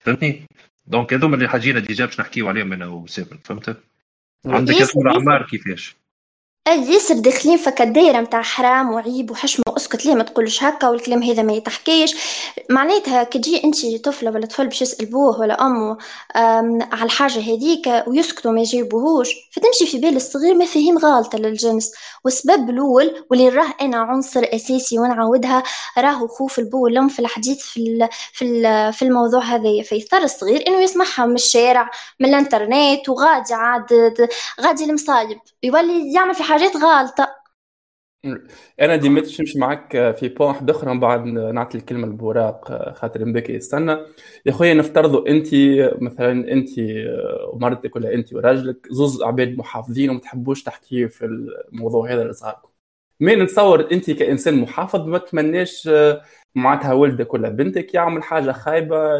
[0.00, 0.42] فهمتني؟
[0.86, 3.76] donc هذوما اللي حاجينا déjà باش نحكيو عليهم أنا وسافر فهمت؟
[4.46, 5.99] عندك الاعمار كيفاش؟
[6.70, 10.06] اي ياسر داخلين فك الدايرة متاع حرام وعيب وحشمة وأسكت.
[10.06, 12.16] ليه ما تقولش هكا والكلام هذا ما يتحكيش؟
[12.70, 15.98] معناتها كتجي أنت طفلة ولا طفل باش يسأل بوه ولا امه
[16.92, 21.92] على الحاجة هذيك ويسكتوا ما يجيبوهوش فتمشي في بال الصغير مفاهيم غالطة للجنس.
[22.24, 25.62] والسبب الأول واللي راه أنا عنصر أساسي ونعاودها
[25.98, 29.82] راهو خوف البو والأم في الحديث في في في الموضوع هذايا.
[29.82, 33.86] فيضطر الصغير إنه يسمعها من الشارع من الإنترنت وغادي عاد
[34.60, 35.38] غادي المصايب.
[35.62, 37.40] يولي يعمل في حاجات غالطة.
[38.80, 43.52] أنا ديما نمشي معك في بوان واحد أخرى من بعد نعطي الكلمة لبوراق خاطر مبكي
[43.52, 43.96] يستنى.
[44.46, 45.48] يا خويا نفترضوا أنت
[46.02, 46.68] مثلا أنت
[47.52, 51.24] ومرتك ولا أنت وراجلك زوز عباد محافظين وما تحبوش تحكي في
[51.72, 52.68] الموضوع هذا لصغاركم
[53.20, 55.90] مين نتصور أنت كإنسان محافظ ما تمناش
[56.54, 59.18] معناتها ولدك ولا بنتك يعمل حاجة خايبة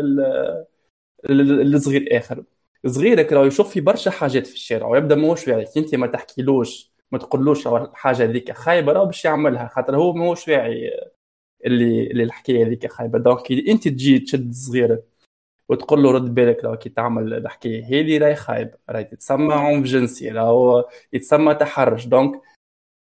[1.28, 2.44] لصغير آخر.
[2.86, 5.66] صغيرك لو يشوف في برشا حاجات في الشارع ويبدأ موش واعي.
[5.76, 6.89] أنت ما تحكيلوش.
[7.12, 10.90] ما تقولوش الحاجة هذيك خايبة راه باش يعملها خاطر هو ماهوش واعي
[11.66, 13.18] اللي اللي الحكاية هذيك خايبة.
[13.18, 15.04] donc انت تجي تشد صغيرك
[15.68, 20.30] وتقول له رد بالك لو كي تعمل الحكاية هذه راهي خايبة راهي تتسمى عنف جنسي
[20.30, 22.06] راهو يتسمى تحرش.
[22.06, 22.42] donc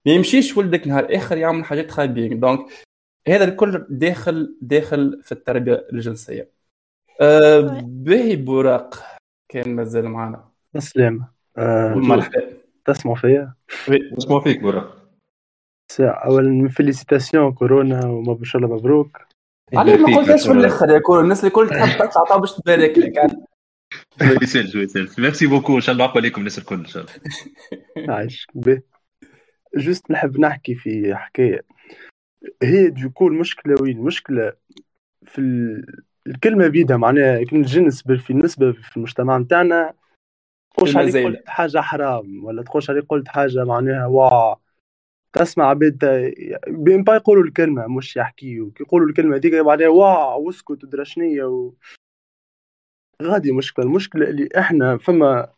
[0.05, 2.59] ما يمشيش ولدك نهار آخر يعمل حاجات خايبين donc
[3.27, 6.51] هذا الكل داخل داخل في التربية الجنسية.
[7.21, 9.03] أه باهي بوراق
[9.49, 10.49] كان مازال معنا.
[10.75, 12.58] السلامة أه مرحبا.
[12.93, 13.53] تسمع فيا؟
[14.17, 14.99] نسمع فيك برا.
[15.99, 19.17] أولا félicitations كورونا وما شاء الله مبروك.
[19.73, 23.17] علي ما قلتش في الآخر يا كورونا الناس الكل تحب تطلع باش تبارك لك.
[24.21, 27.03] ما يسالش ما يسالش merci beaucoup إن شاء الله عقب عليكم الناس الكل إن شاء
[27.03, 27.13] الله.
[28.15, 28.81] عايش به
[29.77, 31.61] juste نحب نحكي في حكاية.
[32.63, 34.53] هي donc المشكلة وين؟ المشكلة
[35.25, 35.41] في
[36.27, 39.93] الكلمة بيدها معناها الجنس في النسبة في المجتمع نتاعنا
[40.77, 44.55] تخش عليك قلت حاجة حرام ولا تخش عليك قلت حاجة معناها وا.
[45.33, 45.99] تسمع عباد
[46.67, 51.45] بين با يقولوا الكلمة مش يحكيوا كي يقولوا الكلمة هذيك بعدها وا واسكت ودرا شنيا
[51.45, 51.73] و...
[53.21, 55.49] غادي مشكله المشكلة اللي إحنا فما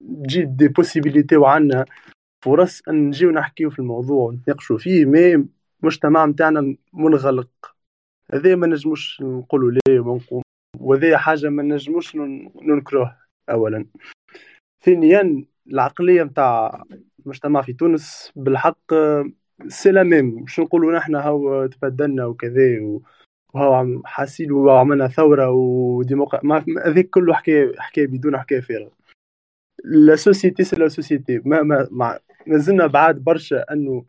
[0.00, 1.84] تجي des possibilités وعندنا
[2.44, 5.46] فرص أن نجيو نحكيو في الموضوع ونتناقشوا فيه mais
[5.82, 7.76] المجتمع نتاعنا منغلق.
[8.32, 10.42] هذا ما نجموش نقولوا ليه ونقوم.
[10.80, 12.16] وهذه حاجة ما نجموش
[12.62, 13.16] ننكروه
[13.50, 13.86] اولا.
[14.84, 16.84] ثانيا العقلية نتاع
[17.24, 18.92] المجتمع في تونس بالحق
[19.68, 20.42] c'est la même.
[20.42, 22.80] مش نقولوا نحن؟ هاو تبدلنا وكذا
[23.54, 28.92] وهاو حاسين وعملنا ثورة وديمقراطيه هذيك كله حكايه حكايه بدون حكايه فارغه
[29.84, 31.38] la société c'est la société.
[31.44, 34.04] ما ما ما مازلنا بعاد برشا أنه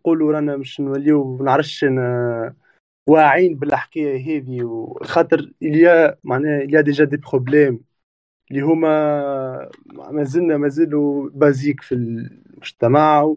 [0.00, 1.86] نقولوا رانا مش نوليو نعرفش
[3.08, 7.93] واعيين بالحكاية هذه وخاطر اليا معناها اليا ديجا دي بروبليم
[8.50, 13.34] اللي هما مازلنا مازالوا basiques في المجتمع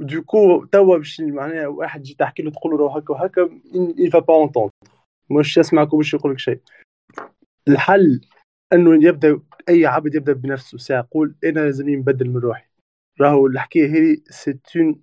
[0.00, 3.60] و donc توا باش معناها واحد تجي تحكي له تقول له هكا وهكا
[3.98, 4.70] il va pas entendre.
[5.30, 6.60] مش يسمعك ومش يقول لك شيء.
[7.68, 8.20] الحل
[8.72, 10.78] أنه يبدا أي عبد يبدأ بنفسه.
[10.78, 12.64] ساعه يقول أنا لازمني نبدل من روحي.
[13.20, 15.02] راهو الحكاية هذه c'est une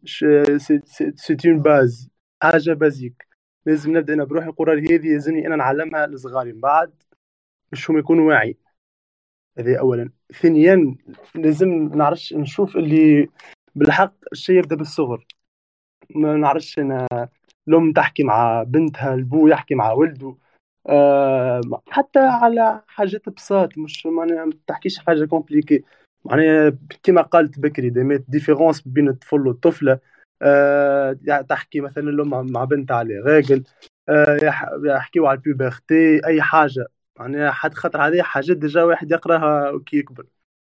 [1.15, 2.09] c'est une base
[2.43, 3.27] حاجة basique
[3.65, 4.47] لازم نبدأ أنا بروحي.
[4.47, 6.53] نقول هذه لازمني أنا نعلمها لصغاري.
[6.53, 6.93] من بعد
[7.71, 8.57] باش هم يكونوا واعي
[9.59, 10.09] هذه اولا.
[10.41, 10.95] ثانيا
[11.35, 13.29] لازم نعرفش نشوف اللي
[13.75, 15.25] بالحق الشيء يبدأ بالصغر.
[16.15, 17.07] ما نعرفش أنا
[17.67, 20.35] الام تحكي مع بنتها البو يحكي مع ولده
[20.89, 25.83] أه حتى على حاجات بساط مش ما تحكيش حاجة compliquée
[26.25, 29.99] معناها كما قالت بكري ديمات différence بين الطفل والطفلة.
[30.41, 31.13] أه
[31.49, 33.63] تحكي مثلا الام مع بنتها على règles
[34.09, 34.39] أه
[34.85, 36.87] يحكيو على la puberté أي حاجة.
[37.19, 40.25] يعني حد خاطر هذه حاجات ديجا واحد يقراها كي يكبر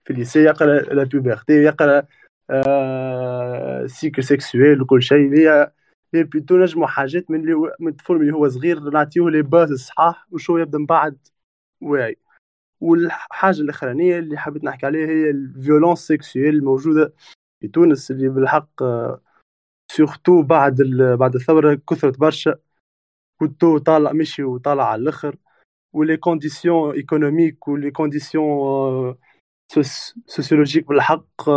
[0.06, 2.04] في ال lycée يقرأ la puberté يقرأ
[2.50, 5.34] آه cycle sexuel وكل شيء.
[5.34, 5.72] هي
[6.16, 10.28] هي plutôt نجمو حاجات من اللي من الطفل اللي هو صغير نعطيوه les bases الصحاح
[10.32, 11.18] وشو يبدأ من بعد
[11.82, 12.18] واعي.
[12.82, 17.14] والحاجة الأخرانية اللي حبيت نحكي عليها هي ال violence sexuelle الموجوده
[17.62, 18.70] في تونس اللي بالحق
[19.92, 20.82] surtout بعد
[21.20, 22.56] بعد الثورة كثرت برشا.
[23.40, 25.36] كنتو طالع مشي وطالع على الأخر.
[25.98, 29.16] و les conditions économiques و les conditions
[30.28, 31.50] sociologiques بالحق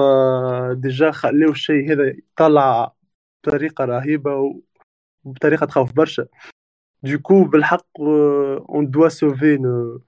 [0.73, 2.93] déjà خلاو الشيء هذا يطلع
[3.45, 4.55] بطريقة رهيبة
[5.25, 6.27] وبطريقة تخوف برشا
[7.03, 10.01] donc بالحق on doit sauver nos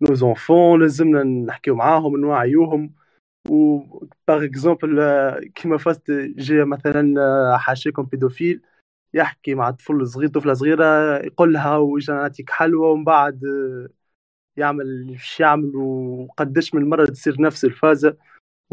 [0.00, 2.94] nos enfants لازمنا نحكيو معاهم نوعيوهم
[3.50, 3.78] و
[4.28, 5.00] par exemple
[5.54, 8.62] كيما فازة تجي مثلا حاشيكم pédophile
[9.14, 13.40] يحكي مع طفل صغير طفلة صغيرة يقول لها وإجا نعطيك حلوى ومن بعد
[14.56, 18.16] يعمل إيش يعمل وقداش من مرة تصير نفس الفازه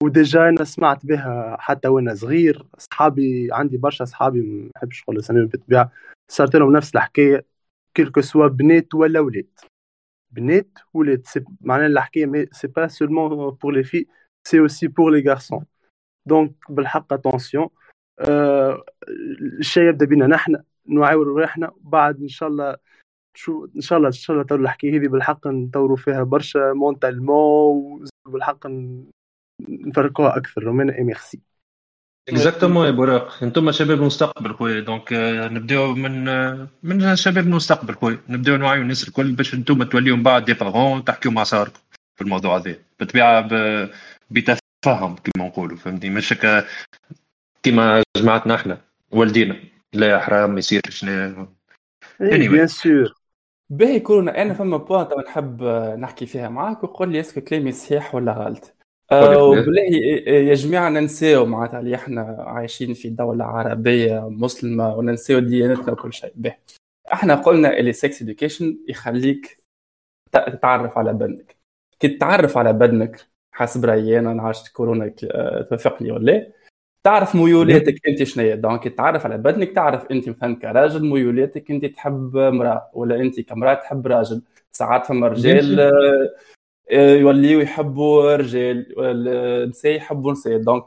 [0.02, 5.17] و déjà أنا سمعت بها حتى وأنا صغير أصحابي عندي برشا أصحابي ما نحبش نقول
[5.19, 5.91] اساميهم بالطبيعه
[6.32, 7.45] صارت لهم نفس الحكاية.
[7.94, 9.60] quel que soit بنات ولا ولاد.
[10.32, 11.27] بنات ولاد.
[11.62, 14.06] معناها الحكاية c'est pas seulement pour les filles
[14.48, 15.65] c'est aussi pour les garçons
[16.26, 17.69] donc بالحق attention آه
[19.60, 22.76] الشيء يبدأ بينا نحن نعاور روحنا بعد إن شاء الله
[23.38, 28.06] شو إن شاء الله إن شاء الله تو الحكاية هذه بالحق نطوروا فيها برشا mentalement
[28.26, 28.68] بالحق
[29.70, 30.70] نفرقوها أكثر.
[30.98, 31.40] أي ميرسي.
[32.30, 34.80] exactement يا بوراق أنتم شباب المستقبل خويا.
[34.80, 35.13] donc
[35.52, 36.26] نبدأو من
[36.84, 38.18] من شباب المستقبل خويا.
[38.30, 41.80] نبدأو نوعيو الناس الكل باش أنتم توليو من بعد des parents تحكيو مع صاركم
[42.16, 42.76] في الموضوع هذا.
[43.00, 43.48] بالطبيعه
[44.32, 46.34] بتفهم كما نقولوا فهمتني؟ مش
[47.63, 49.56] كيما جماعتنا إحنا والدينا
[49.93, 51.06] لا حرام ما يصيرش
[52.20, 53.13] bien sûr
[53.69, 55.63] باهي كورونا أنا فما point نحب
[56.00, 58.74] نحكي فيها معاك وقول لي est-ce que كلامي صحيح ولا غلط.
[59.12, 59.82] أه وبالله
[60.28, 66.32] يا جماعة ننساو معناتها اللي إحنا عايشين في دولة عربية مسلمة وننساو ديانتنا وكل شيء.
[66.36, 66.56] به
[67.13, 69.58] إحنا قلنا اللي sex education يخليك
[70.32, 71.56] تتعرف على بدنك.
[72.00, 73.21] كي تتعرف على بدنك
[73.52, 76.52] حسب رأيي أنا عشت كورونا آه، توافقني ولا
[77.04, 82.38] تعرف ميولاتك أنت شنو donc تعرف على بدنك تعرف أنت مثلا كراجل ميولاتك أنت تحب
[82.38, 84.42] امراه ولا أنت كامراه تحب راجل.
[84.72, 85.92] ساعات فما رجال آه،
[86.92, 90.58] آه، يوليو يحبوا رجال النساء يحبوا نساء.
[90.58, 90.84] donc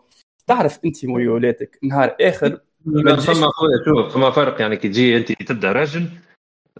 [0.47, 1.79] تعرف أنت ميولاتك.
[1.83, 4.61] نهار آخر ما فما خويا شوف فما فرق.
[4.61, 6.09] يعني كي تجي أنت تبدأ راجل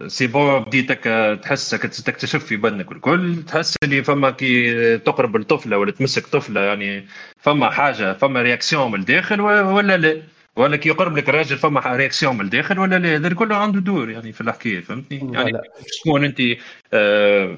[0.07, 1.03] c'est bon بديتك
[1.43, 7.05] تحس تكتشف في بدنك الكل تحس اللي فما كي تقرب الطفلة ولا تمسك طفلة يعني
[7.37, 10.21] فما حاجة فما réaction من الداخل ولا لا.
[10.55, 13.15] ولا كي يقرب لك راجل فما réaction من الداخل ولا لا.
[13.15, 15.51] هذا كله عنده دور يعني في الحكاية فهمتني؟ يعني
[15.99, 16.41] تكون أنت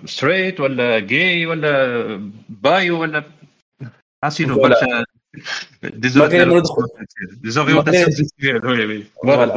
[0.09, 3.23] straight ولا gay ولا bi و ولا
[4.23, 5.05] حاسين برشا
[5.83, 6.83] من غير ما ندخل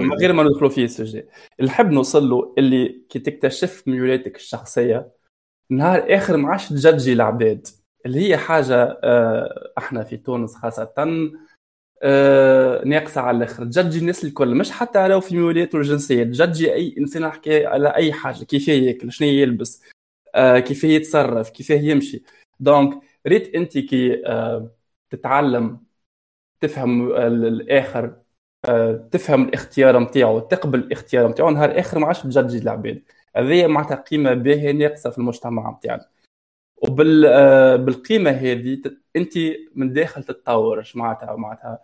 [0.00, 1.22] من غير ما ندخلوا فيه السجن
[1.62, 5.12] نحب نوصل له اللي كي تكتشف ميولاتك الشخصية.
[5.70, 7.66] نهار آخر ما عادش تجدجي العباد.
[8.06, 10.94] اللي هي حاجة آه، إحنا في تونس خاصة
[12.02, 13.64] آه، ناقصة على الآخر.
[13.64, 18.12] تجدجي الناس الكل مش حتى لو في ميولاته الجنسيه تجدجي أي إنسان يحكي على أي
[18.12, 18.44] حاجة.
[18.44, 19.82] كيف ياكل شنو يلبس
[20.34, 22.22] آه، كيف يتصرف كيف يمشي.
[22.60, 24.22] donc ريت أنت كي
[25.10, 25.80] تتعلم
[26.60, 28.16] تفهم الآخر
[28.68, 33.02] آه، تفهم الاختيار نتاعو تقبل الاختيار نتاعو نهار آخر ما عادش تجدج العباد.
[33.36, 36.06] هذه معناتها قيمة باهية ناقصة في المجتمع نتاعنا
[36.82, 38.82] وبال آه، بالقيمة هذه
[39.16, 39.32] أنت
[39.74, 41.78] من داخل تتطور معناتها معناتها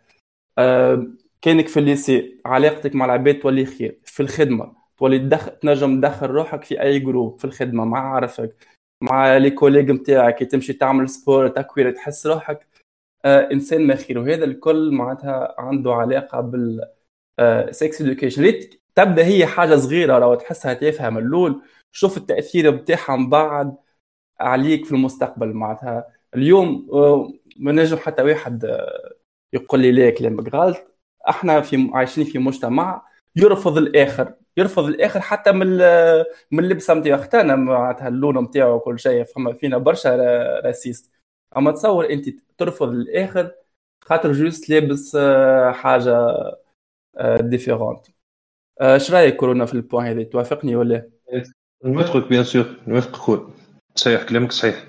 [0.59, 1.07] آه،
[1.43, 4.01] كانك في ال lycée علاقتك مع العباد تولي خير.
[4.05, 8.67] في الخدمة تولي تدخل تنجم تدخل روحك في أي groupe في الخدمة مع عرفك
[9.03, 12.67] مع les collègues نتاعك تمشي تعمل sport تكوير تحس روحك
[13.27, 16.81] إنسان مخير وهذا الكل معناتها عنده علاقة بال
[17.71, 18.53] sex آه، education
[18.95, 21.63] تبدأ هي حاجة صغيرة لو تحسها تافهة من الأول.
[21.93, 23.77] شوف التأثير بتاعها من بعد
[24.41, 26.07] عليك في المستقبل معناتها.
[26.35, 28.79] اليوم آه، ما نجم حتى واحد
[29.53, 30.77] يقول لي لا كلامك غلط
[31.29, 33.03] إحنا في عايشين في مجتمع
[33.37, 34.35] يرفض الآخر.
[34.57, 35.69] يرفض الآخر حتى من
[36.51, 39.25] من اللبسة نتاعو اختنا معناتها اللون نتاعو وكل شيء.
[39.25, 40.17] فما فينا برشا
[40.65, 41.16] racistes
[41.57, 42.29] أما تصور أنت
[42.59, 43.53] ترفض الآخر
[44.05, 46.27] خاطر juste لابس آه، حاجة
[47.41, 48.07] différente
[48.81, 51.11] آه، اش رأيك كورونا في ال point هذا توافقني ولا؟
[51.85, 53.49] نوافقك bien sûr نوافقك خويا
[53.95, 54.85] صحيح كلامك صحيح.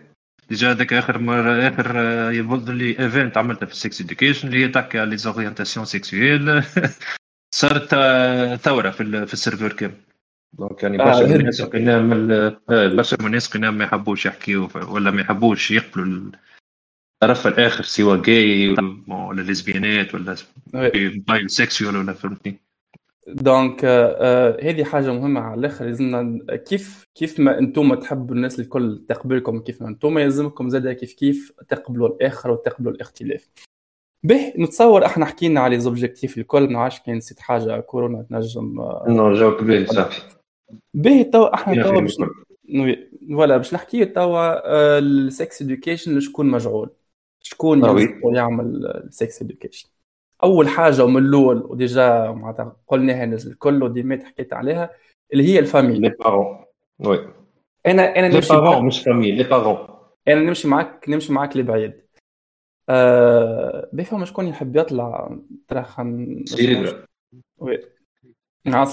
[0.50, 4.65] déjà هذاك آخر مرة آخر آه، يبدو لي event عملتها في ال sex education اللي
[4.65, 6.63] هي تحكي على les orientations sexuelles
[7.56, 7.96] صارت
[8.62, 10.07] ثورة في, في ال server كامل
[10.60, 12.28] donc يعني برشا من الناس قلناهم
[12.70, 16.32] برشا من الناس قلناهم ما يحبوش يحكيوا ولا ما يحبوش يقبلوا
[17.24, 18.76] الطرف الآخر سواء جاي
[19.08, 20.36] ولا lesbian ات ولا
[21.28, 22.60] bisexual ولا فهمتني.
[23.28, 25.86] donc آه هذه حاجة مهمة على الآخر.
[25.86, 31.13] لازمنا كيف كيف ما أنتم تحبوا الناس الكل تقبلكم كيف ما أنتم يلزمكم زاد كيف
[31.13, 33.48] كيف تقبلوا الآخر وتقبلوا الاختلاف.
[34.24, 38.82] به نتصور إحنا حكينا على les objectifs الكل ما عادش كان نسيت حاجة كورونا تنجم
[39.08, 40.37] جاوبت به صافي.
[40.94, 42.18] به توا أحنا توا باش
[43.30, 46.90] ولا باش نحكي توا آه، ال sex education شكون مجعول
[47.42, 47.84] شكون
[48.36, 49.90] يعمل ال sex education
[50.44, 54.90] أول حاجة ومن الأول و déjà معناتها قلناها الناس الكل وديما حكيت عليها
[55.34, 56.65] اللي هي ال famille les parents
[57.00, 57.28] oui
[57.86, 58.82] أنا أنا نمشي معاك.
[58.84, 59.88] مش famille les parents
[60.28, 61.94] أنا نمشي معاك نمشي معاك لبعيد.
[62.90, 65.38] آه بيفهم شكون يحب يطلع
[65.68, 66.44] ترى خن
[67.58, 67.80] وي
[68.65, 68.86] مع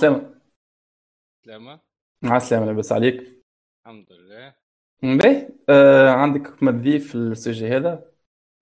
[1.45, 1.81] السلامة سلامة.
[2.23, 3.43] مع السلامة لاباس عليك.
[3.87, 4.55] الحمد لله.
[5.03, 5.49] باهي.
[5.69, 8.11] آه عندك مضيف في السجي هذا؟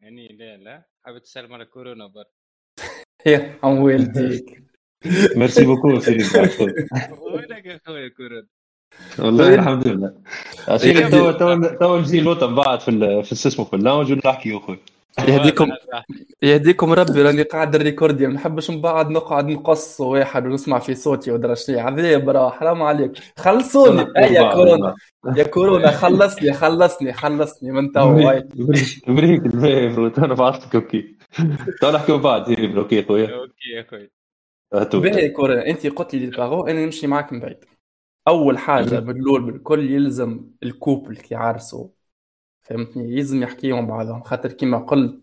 [0.01, 0.87] يعني لا لا.
[1.05, 2.31] حابب تسلم على كورونا برك
[3.27, 4.63] يا عم والديك.
[5.37, 6.25] ميرسي بوكو سيدي
[7.21, 8.47] وينك يا خويا كورونا؟
[9.19, 10.23] والله الحمد لله.
[10.69, 12.91] عشان تو تو تو نجي الوطن بعد في
[13.23, 14.79] في اسمه في اللونج ونحكي أخوي.
[15.19, 15.69] يهديكم
[16.43, 21.31] يهديكم ربي راني قاعد الريكوردي ما نحبش من بعد نقعد نقص واحد ونسمع في صوتي
[21.31, 23.13] ودرا شنو عذاب راه حرام عليك.
[23.37, 24.07] خلصوني.
[24.17, 24.95] يا كورونا.
[25.37, 27.73] يا كورونا خلصني خلصني خلصني.
[27.73, 28.15] من تو
[29.07, 31.17] بريك الباهي برو أنا بعرفك أوكي
[31.81, 32.51] تو نحكي بعد.
[32.51, 34.09] أوكي خويا أوكي يا خويا
[35.01, 35.67] باهي كورونا.
[35.67, 37.65] انت قلت لي البارون أنا نمشي معك من بعيد.
[38.29, 41.89] أول حاجة بالاول بالكل يلزم ال couple كي عارسوا
[42.63, 45.21] فهمتني؟ يلزم يحكيهم بعضهم خاطر كيما قلت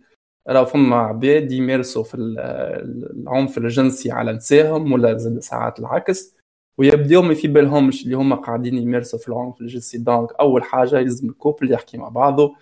[0.50, 6.36] راه فما عباد يمارسوا في العنف الجنسي على نساهم ولا زاد ساعات العكس
[6.78, 9.98] ويبداو ما في بالهمش اللي هما قاعدين يمارسوا في العنف الجنسي.
[9.98, 12.56] donc أول حاجة يلزم ال couple يحكي مع بعضه.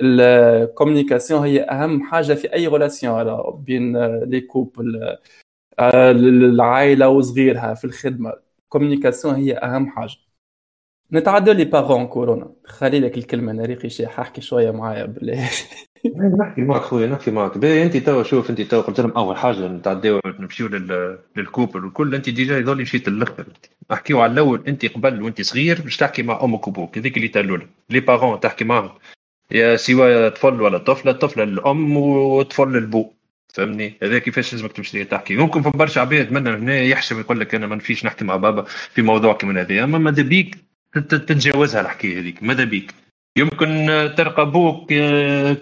[0.00, 5.16] ال communication هي أهم حاجة في أي relation بين les couples
[5.80, 8.32] العائلة وصغيرها في الخدمة.
[8.64, 10.16] ال communication هي أهم حاجة.
[11.12, 12.52] نتعدوا les parents كورونا.
[12.64, 15.50] خلي لك الكلمة أنا ريقي شي حكي شوية معايا بالله
[16.40, 19.68] نحكي معك خويا نحكي معك باهي أنت توا شوف أنت توا قلت لهم أول حاجة
[19.68, 20.68] نتعداو نمشيو
[21.36, 22.14] لل couple والكل.
[22.14, 23.46] أنت déjà يظل مشيت للأخر.
[23.90, 27.66] نحكيو على الأول أنت قبل وأنت صغير باش تحكي مع أمك وأبوك هذيك اللي الاولى
[27.90, 28.90] les parents تحكي معهم
[29.50, 33.10] يا سواء طفل ولا طفلة الطفله الام وطفل البو
[33.54, 35.36] فهمني؟ هذا كيفاش لازمك تمشي تحكي.
[35.36, 38.62] ممكن في برشا عباد منا هنا يحشم يقول لك أنا ما نفيش نحكي مع بابا
[38.64, 39.84] في موضوع كيما هذا.
[39.84, 42.42] أما ماذا بيك؟ تتجاوزها الحكاية هذيك.
[42.42, 42.94] ماذا بيك؟
[43.36, 43.86] يمكن
[44.16, 44.92] تلقى بوك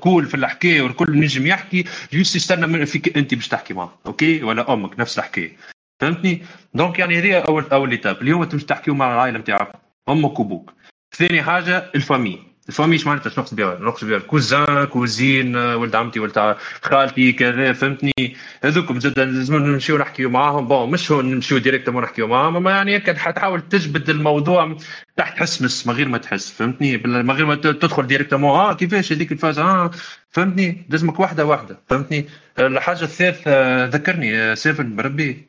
[0.01, 1.85] cool في الحكاية والكل نجم يحكي.
[2.13, 5.57] juste يستنى فيك أنت باش تحكي معه أوكي؟ ولا أمك نفس الحكاية.
[6.01, 6.43] فهمتني؟
[6.75, 9.73] donc يعني هذه اول أول étape اليوم تمشي تحكيو مع العائلة نتاعك
[10.09, 10.73] أمك وأبوك.
[11.17, 16.21] ثاني حاجة la famille la famille معناتها نقصد بها نقصد بها cousin cousine ولد عمتي
[16.21, 20.69] ولد خالتي كذا فهمتني؟ هذوكم زاد لازم نمشيو نحكيو معاهم.
[20.69, 24.77] bon مش هو نمشيو directement نحكيو معاهم أما يعني هيك حتحاول تجبد الموضوع
[25.17, 29.33] تحت حسمس من غير ما تحس فهمتني؟ من غير ما تدخل directement آه كيفاش هذيك
[29.33, 29.91] ال phase؟ آه
[30.31, 32.25] فهمتني؟ لازمك واحدة واحدة فهمتني؟
[32.59, 35.49] الحاجة الثالثة ذكرني سيفن بربي.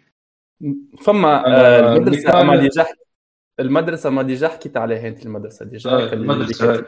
[1.05, 2.85] فما آه المدرسة ما déjà
[3.59, 6.85] المدرسة ما déjà حكيت عليها أنت المدرسة déjà آه المدرسة.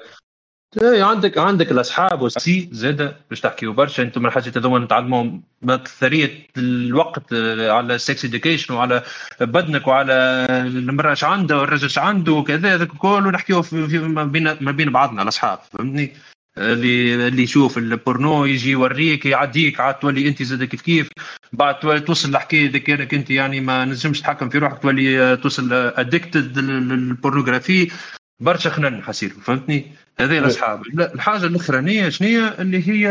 [0.82, 4.04] إيه عندك عندك الاصحاب والسي زاد باش تحكيو برشا.
[4.04, 9.04] أنتم الحاجات هذوما نتعلموا أكثرية الوقت على ال sex education وعلى
[9.42, 10.14] بدنك وعلى
[10.50, 14.72] المرأة إيش عندها والرجل إيش عنده وكذا هذاك كله نحكيو في, في ما بين ما
[14.72, 16.14] بين بعضنا الاصحاب فهمتني؟
[16.58, 21.10] اللي اللي يشوف البورنو يجي يوريك يعديك عاد تولي أنت زاد كيف كيف.
[21.54, 25.74] بعد تولي توصل الحكاية إذا كانك أنت يعني ما نجمش تحكم في روحك تولي توصل
[25.74, 27.92] addicted لل pornographie.
[28.40, 30.82] برشا خنن حسيت فهمتني؟ هذه الأصحاب.
[31.00, 33.08] الحاجة الأخرانية شنو اللي هي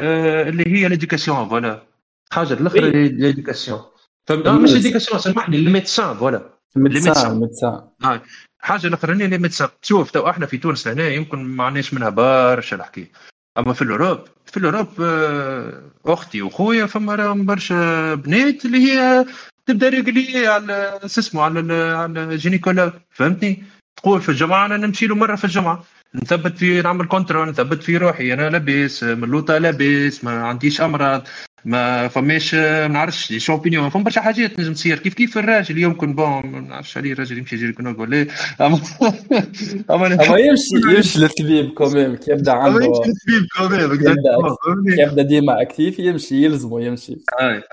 [0.00, 1.82] آه اللي هي l'éducation voilà.
[2.30, 3.80] الحاجة الأخرى l'éducation
[4.26, 6.42] فهمت مش l'éducation سامحني ال médecin voilà.
[6.76, 8.22] ال médecin ال médecin آه.
[8.58, 12.76] حاجة الأخرانية اللي médecin شوف تو إحنا في تونس هنا يمكن ما عندناش منها برشا
[12.76, 13.10] الحكاية
[13.58, 18.78] أما في ال Europe في ال Europe آه أختي وخويا فما راهم برشا بنات اللي
[18.78, 19.26] هي
[19.66, 23.62] تبدأ ريجلي على اسمه على على جينيكولا فهمتني؟
[24.02, 25.84] تقول في الجمعه أنا نمشي له مرة في الجمعه
[26.14, 31.28] نثبت في نعمل كونترول نثبت في روحي أنا لاباس ملوطة لاباس ما عنديش أمراض.
[31.64, 34.98] ما فماش ما نعرفش لي شامبينيون فما برشا حاجات نجم تصير.
[34.98, 38.26] كيف كيف الراجل يمكن بون ما نعرفش عليه الراجل يمشي يجري كنوك ولا
[38.60, 38.80] اما
[39.90, 43.96] أما يمشي يمشي للطبيب كوميم كي يبدأ عنده يمشي للطبيب كوميم
[44.94, 47.16] كي يبدأ ديما actif يمشي يلزمه يمشي.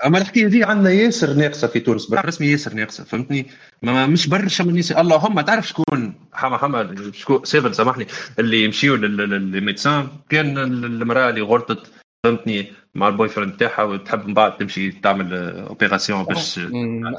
[0.06, 2.06] أما الحكاية دي عندنا ياسر ناقصة في تونس.
[2.06, 3.46] بالرسمي ياسر ناقصة فهمتني؟
[3.82, 8.06] ما مش برشا من الناس اللهم تعرف شكون؟ حما حما شكون سيفن سامحني
[8.38, 11.86] اللي يمشيو لل médecin كان المرأة اللي غلطت
[12.24, 15.34] فهمتني؟ مع ال boyfriend تاعها وتحب من بعد تمشي تعمل
[15.68, 16.60] opération باش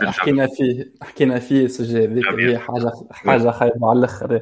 [0.03, 4.41] حكينا فيه حكينا فيه السجي هذيك هي حاجة حاجة خايبة على الآخر.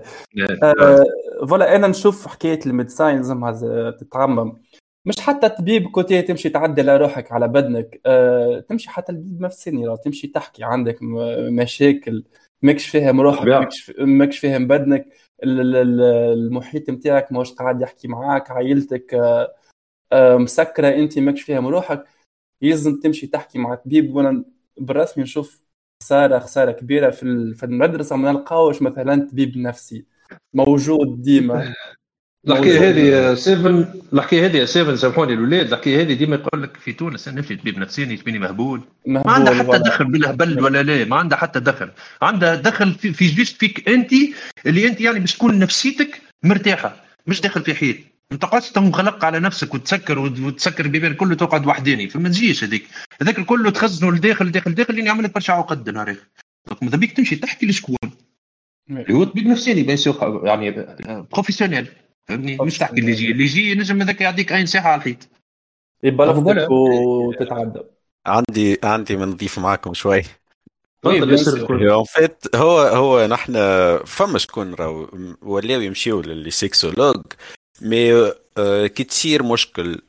[1.48, 4.54] voilà أنا نشوف حكاية ال médecin لازمها تتعمم.
[5.06, 8.02] مش حتى طبيب côté تمشي تعدل على روحك على بدنك.
[8.06, 10.98] أه تمشي حتى الطبيب نفساني تمشي تحكي عندك
[11.52, 12.24] مشاكل.
[12.62, 15.06] ماكش فاهم روحك ماكش ماكش فاهم بدنك.
[15.44, 19.14] المحيط نتاعك ماهوش قاعد يحكي معاك عائلتك.
[19.14, 19.54] أه
[20.14, 22.06] مسكرة أنت ماكش فاهم روحك
[22.62, 24.16] يلزم تمشي تحكي مع طبيب.
[24.16, 24.44] وأنا
[24.78, 25.62] بالرسمي نشوف
[26.04, 28.16] خسارة خسارة كبيرة في في المدرسة.
[28.16, 30.06] ما نلقاوش مثلا طبيب نفسي.
[30.54, 31.74] موجود ديما.
[32.48, 37.28] الحكاية هذه سيفن الحكاية هذه سيفن سامحوني الاولاد الحكاية هذه ديما يقول لك في تونس
[37.28, 38.82] أنا نمشي طبيب نفساني تبيني مهبول.
[39.06, 41.06] ما عندها حتى دخل بالهبل ولا لا.
[41.06, 41.92] ما عندها حتى دخل.
[42.22, 44.12] عندها دخل في, في juste فيك أنت
[44.66, 47.98] اللي أنت يعني باش تكون نفسيتك مرتاحة مش داخل في حيط.
[48.32, 52.88] ما تقعدش تنغلق على نفسك وتسكر وتسكر البيبان كله تقعد وحداني فما تجيش هذيك.
[53.22, 56.16] هذاك كله تخزنه لداخل داخل داخل اللي يعمل لك برشا عقد نهار
[56.68, 57.98] donc ماذا بيك تمشي تحكي لشكون؟
[58.90, 60.72] اللي هو طبيب نفساني bien sûr يعني
[61.34, 61.88] professionnel
[62.28, 63.32] فهمني مش تحكي اللي يجي.
[63.32, 65.30] اللي يجي نجم هذاك يعطيك أي نصيحة على الحيط.
[66.04, 67.80] يبقى لفتك وتتعدى.
[68.26, 70.24] عندي عندي من نضيف معاكم شوي.
[71.02, 73.54] تفضل فات هو هو نحن
[74.06, 75.10] فما شكون راهو
[75.42, 77.24] ولاو يمشيو لل sexologue.
[77.82, 78.32] mais
[78.88, 80.02] كي تصير مشكل.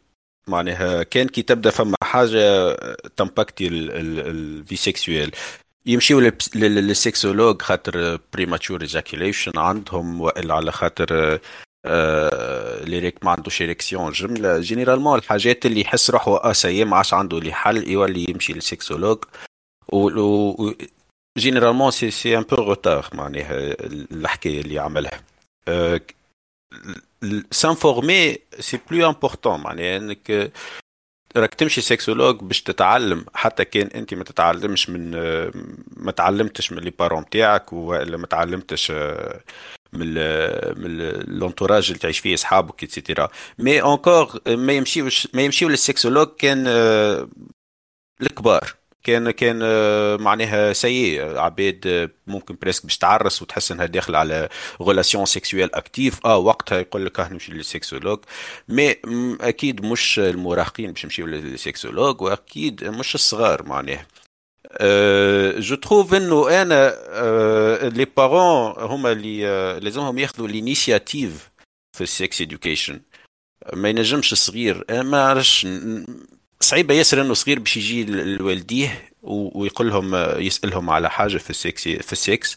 [0.48, 2.74] معناها كان كي تبدا فما حاجة
[3.16, 5.30] تمباكتي الفي سيكسويل
[5.86, 6.20] يمشيو
[6.54, 11.38] للسيكسولوج خاطر بريماتشور ايجاكيوليشن عندهم وإلا على خاطر
[11.86, 14.58] اللي ريك ما عندوش اريكسيون جملة.
[14.58, 19.18] جينيرالمون الحاجات اللي يحس روحه آه سي ما عادش عنده اللي حل يولي يمشي للسيكسولوج
[19.92, 20.72] و
[21.38, 23.74] جينيرالمون سي سي ان بو روتار معناها
[24.12, 25.20] الحكاية اللي عملها.
[27.50, 30.52] سانفورمي سي بلو امبورتون معناها إنك
[31.36, 33.24] راك تمشي sexologue باش تتعلم.
[33.34, 35.10] حتى كان أنت ما تتعلمش من
[35.96, 38.90] ما تعلمتش من les parents تاعك ولا ما تعلمتش
[39.92, 40.14] من
[40.82, 40.98] من
[41.38, 46.28] l'entourage اللي تعيش فيه أصحابك et cetera mais encore ما يمشيوش ما يمشيو لل sexologue
[46.38, 46.66] كان
[48.22, 48.77] الكبار.
[49.04, 49.58] كان كان
[50.22, 54.48] معناها سيء عباد ممكن presque باش تعرس وتحس إنها داخل على
[54.82, 58.18] relation sexuelle active آه وقتها يقول لك آه نمشي لل sexologue
[58.68, 58.96] mais
[59.40, 64.06] أكيد مش المراهقين باش يمشيو لل sexologue وأكيد مش الصغار معناها.
[65.60, 66.94] je trouve إنه أنا
[67.88, 69.40] les parents هما اللي
[69.80, 71.50] لازمهم ياخذوا ال initiative
[71.96, 73.00] في ال sex education
[73.72, 75.66] ما ينجمش الصغير ما عرفش
[76.60, 82.12] صعيبة ياسر إنه صغير باش يجي لوالديه ويقول لهم يسألهم على حاجة في السكس في
[82.12, 82.56] السكس.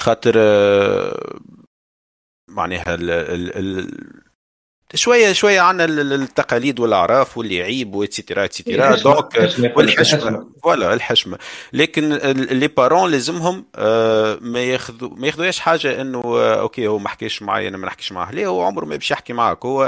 [0.00, 0.34] خاطر
[2.50, 4.22] معناها ال ال ال
[4.94, 10.50] شوية شوية عنا التقاليد والأعراف واللي يعيب و et cetera et cetera donc والحشمة.
[10.62, 11.38] voilà الحشمة.
[11.72, 13.66] لكن les parents لازمهم
[14.40, 16.20] ما ياخذوا ما ياخذوهاش حاجة إنه
[16.54, 19.32] ok هو ما حكيش معايا أنا ما نحكيش معاه ليه هو عمره ما باش يحكي
[19.32, 19.64] معاك.
[19.64, 19.84] هو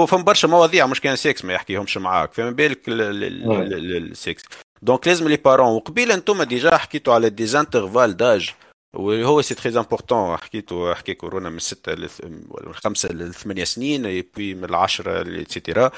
[0.00, 4.42] هو فهم برشا مواضيع مش كان سيكس ما يحكيهمش معاك فما بالك ال sexe
[4.82, 8.50] donc لازم les parents وقبيلة أنتم déjà حكيتوا على des intervalles d'âge
[8.96, 14.54] وهو c'est très important حكيتوا حكي كورونا من ستة من خمسة لثمانية سنين اي بي
[14.54, 15.90] من العشرة et cetera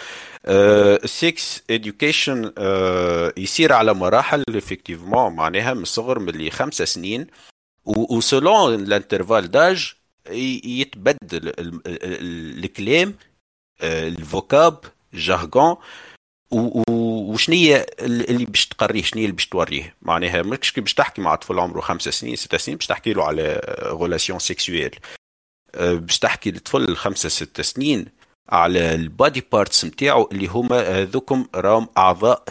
[0.46, 2.52] ال sex education
[3.36, 7.26] يصير على مراحل effectivement معناها من الصغر من اللي خمسة سنين
[7.86, 9.94] و selon ال intervalle d'âge
[10.64, 11.52] يتبدل
[12.64, 13.14] الكلام
[13.82, 14.78] ال vocab
[15.14, 15.76] jargon
[16.90, 21.80] وشنية اللي باش تقريه؟ شنية اللي باش توريه؟ معناها ماكش باش تحكي مع طفل عمره
[21.80, 24.96] خمسة سنين ستة سنين باش تحكي له على relation sexuelle
[25.78, 28.06] باش تحكي لطفل خمسة ستة سنين
[28.48, 32.44] على ال body parts نتاعو اللي هما هذوكم راهم أعضاء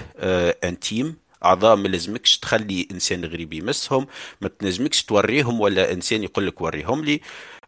[0.64, 4.07] intimes أعضاء ما لازمكش تخلي إنسان غريب يمسهم
[4.41, 7.21] ما تنجمكش توريهم ولا إنسان يقول لك وريهم لي.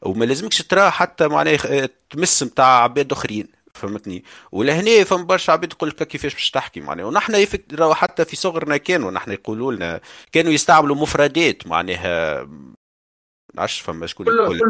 [0.06, 5.90] وما لازمكش ترى حتى معناها تمس نتاع عباد آخرين فهمتني؟ ولهنا فما برشا عباد تقول
[5.90, 7.46] لك كيفاش باش تحكي معناها؟ ونحن
[7.94, 10.00] حتى في صغرنا كانوا نحن يقولوا لنا
[10.32, 12.48] كانوا يستعملوا مفردات معناها
[13.56, 14.62] نعرفش فما شكون يقول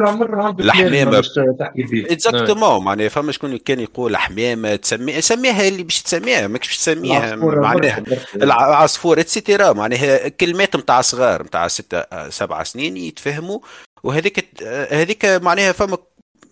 [0.60, 1.22] الحمامه
[1.60, 2.06] تحكي فيه.
[2.12, 7.36] exactement معناها فما شكون كان يقول حمامه تسميها سميها اللي باش تسميها ماكش باش تسميها
[7.36, 8.04] معناها.
[8.36, 13.60] العصفور et cetera معناها كلمات نتاع صغار نتاع ستة سبعة سنين يتفهموا
[14.04, 15.98] وهذيك هذيك معناها فما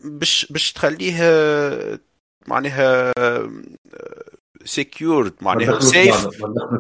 [0.04, 1.18] باش باش تخليه
[2.48, 3.14] معناها
[4.66, 6.28] secured معناها safe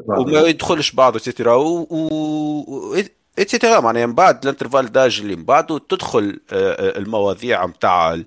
[0.07, 3.01] وما يدخلش بعض et cetera و
[3.39, 8.21] et cetera معناها من بعد ال intervalle d'âge اللي من بعده تدخل المواضيع نتاع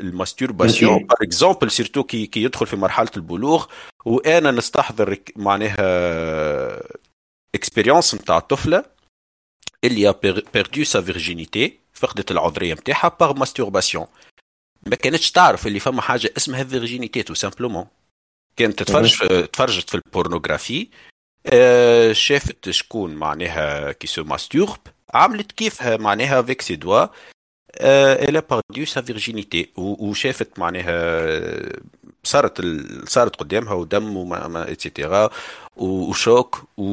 [0.00, 1.06] ال masturbation.
[1.06, 3.64] par exemple surtout كي كي يدخل في مرحلة البلوغ.
[4.04, 5.78] وأنا نستحضر معناها
[7.54, 8.84] expérience نتاع طفلة.
[9.84, 10.14] اللي
[10.54, 14.06] perdu sa virginité فقدت العذرية نتاعها par masturbation
[14.86, 17.86] ما كانتش تعرف اللي فما حاجة اسمها virginité tout simplement
[18.56, 20.88] كانت تتفرج في تفرجت في البورنوغرافي
[21.46, 24.78] آه شافت شكون معناها كي سو ماستورب
[25.14, 27.06] عملت كيفها معناها فيك سي دوا
[27.80, 30.92] الا باردو سا فيرجينيتي وشافت معناها
[32.28, 32.62] صارت
[33.08, 35.30] صارت قدامها ودم وما اتسيتيرا
[35.76, 36.84] وشوك و...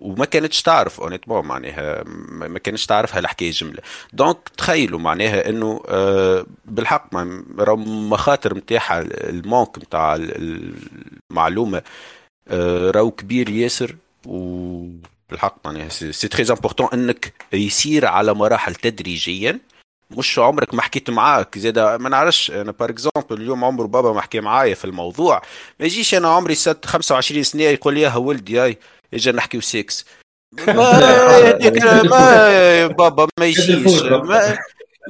[0.00, 3.78] وما كانتش تعرف اونيتمون معناها ما كانتش تعرف هالحكاية جملة.
[4.12, 5.80] دونك تخيلوا معناها إنه
[6.64, 7.14] بالحق
[7.58, 9.00] راهو مخاطر نتاعها
[9.30, 10.16] ال manque نتاع
[11.30, 11.82] المعلومة
[12.90, 13.96] راهو كبير ياسر
[14.26, 19.58] وبالحق معناها c'est très important إنك يسير على مراحل تدريجيا.
[20.18, 21.58] مش عمرك ما حكيت معاك.
[21.58, 22.50] زاد ما نعرفش.
[22.50, 25.42] أنا par exemple اليوم عمر بابا ما حكي معايا في الموضوع.
[25.80, 28.78] ما يجيش أنا عمري ست 25 سنة يقول لي يا ولدي هاي
[29.14, 30.04] اجا نحكيو سيكس
[30.52, 34.02] ما ما بابا ما يجيش.
[34.02, 34.58] ما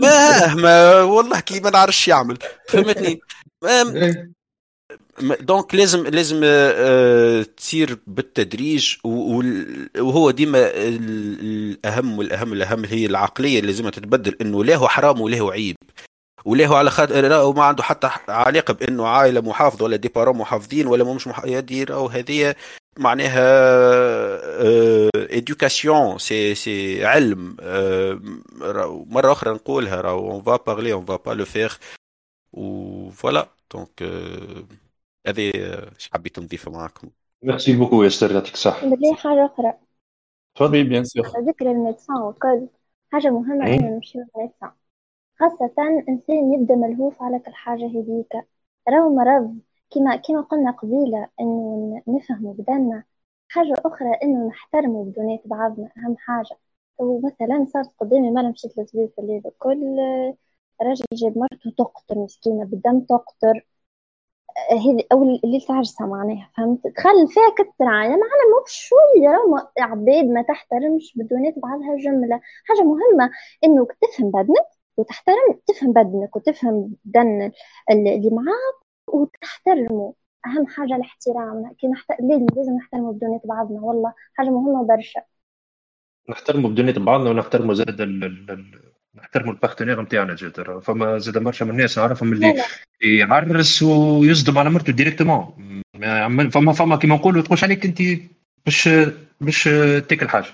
[0.02, 2.38] ما, ما والله كي ما نعرفش يعمل.
[2.68, 3.20] فهمتني؟
[5.40, 13.88] دونك لازم لازم آه، تصير بالتدريج وهو ديما الأهم والأهم الأهم هي العقلية اللي لازم
[13.88, 15.76] تتبدل إنه لا هو حرام ولا هو عيب.
[16.44, 20.86] ولا هو على خاطر ما عنده حتى علاقة بإنه عائلة محافظة ولا دي بارون محافظين
[20.86, 21.44] ولا مش مح...
[21.44, 22.54] يدي راهو هذه
[22.98, 23.40] معناها
[25.36, 28.20] ادوكاسيون سي سي علم آه،
[29.06, 31.74] مرة أخرى نقولها راهو اون فا بارلي اون فا با لو فيغ
[32.52, 34.02] وفوالا دونك
[35.26, 35.52] هذه
[35.94, 37.10] إيش حبيت نضيفها معاكم.
[37.42, 38.86] ميرسي بوكو يا ستار يعطيك الصحة.
[38.86, 39.74] بدي حاجة أخرى.
[40.54, 42.68] تفضلي بيان سور ذكر الميدسان وكل
[43.12, 44.70] حاجة مهمة إنه نمشيو للميدسان
[45.40, 45.74] خاصة
[46.08, 48.32] إنسان يبدأ ملهوف على كل حاجة هذيك.
[48.88, 49.58] راهو مرض.
[49.90, 53.04] كما كما قلنا قبيلة إنه نفهموا بدنا
[53.48, 55.90] حاجة أخرى إنه نحترموا بدونات بعضنا.
[55.98, 56.58] أهم حاجة.
[56.98, 59.96] ومثلا صارت قدامي مرة مشيت للطبيب في الليل كل
[60.82, 63.66] راجل جاب مرته تقطر مسكينة بالدم تقطر.
[64.70, 70.42] هذه أو اللي تعرسها معناها فهمت؟ تخلي فيها كتر عاية معناها مو بشوية عباد ما
[70.42, 73.30] تحترمش بدونات بعضها جملة حاجة مهمة
[73.64, 77.52] انك تفهم بدنك وتحترم تفهم بدنك وتفهم بدن
[77.90, 80.14] اللي معاك وتحترمه.
[80.46, 85.22] أهم حاجة الاحترام كي نحترم لازم نحترموا بدونات بعضنا؟ والله حاجة مهمة برشا.
[86.30, 88.00] نحترموا بدونات بعضنا ونحترموا زاد
[89.18, 92.62] نحترموا البارتنير نتاعنا زاد فما زاد برشا من الناس نعرفهم اللي
[93.02, 95.82] يعرس ويصدم على مرته ديريكتومون
[96.50, 98.02] فما فما كيما نقولوا تقولش عليك أنت
[98.66, 98.88] باش
[99.40, 99.64] باش
[100.08, 100.46] تاكل حاجة.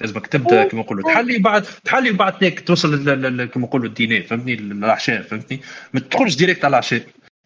[0.00, 1.12] لازمك تبدأ كيما نقولوا.
[1.12, 3.04] تحلي بعد تحلي وبعد تاك توصل
[3.52, 5.60] كيما نقولوا الدينار فهمتني؟ العشاء فهمتني؟
[5.94, 7.02] ما تدخلش ديريكت على العشاء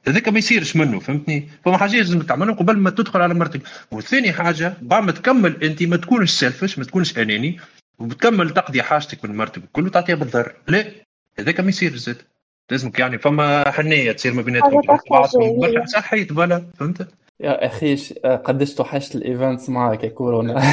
[0.08, 3.60] هذاك ما يصيرش منه فهمتني؟ فما حاجات لازم تعملهم قبل ما تدخل على مرتك.
[3.90, 7.60] وثاني حاجة بعد ما تكمل أنت ما تكونش سيلفش ما تكونش أناني
[8.01, 10.53] وبتكمل تقضي حاجتك من مرتبك كله تعطيها بالضر.
[10.68, 10.84] لا
[11.38, 12.16] هذاك ما يصير زاد
[12.70, 14.82] لازمك يعني فما حنية تصير ما بيناتهم
[15.61, 17.09] برشا صحي تبالا فهمت؟
[17.40, 17.96] يا أخي
[18.44, 20.72] قداش توحشت الإيفنتس معك يا كورونا.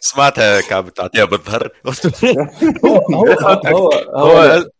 [0.00, 1.68] سمعتها كعب تعطيها بالظهر
[2.84, 3.00] هو
[3.66, 4.64] هو هو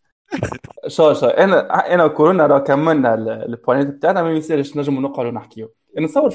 [0.86, 1.26] شو شو.
[1.26, 6.30] أنا انا وكورونا راه كملنا البوانيت بتاعنا ما يصيرش نجموا نقعدوا نحكيو نتصور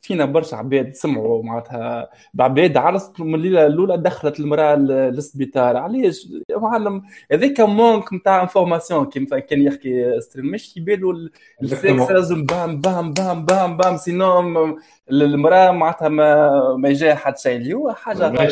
[0.00, 2.10] فينا برشا عباد سمعوا معناتها.
[2.34, 7.02] بعباد عرست من الليلة الأولى دخلت المرأة للسبيطار علاش؟ معلم
[7.32, 10.46] هذاك مونك نتاع انفورماسيون كيما كان يحكي ستريم.
[10.46, 11.14] مش يبالوا
[11.62, 14.78] السكس لازم بام بام بام بام بام سينو
[15.12, 18.44] المرأة معناتها ما ما يجي حد شيء اللي هو حاجة ما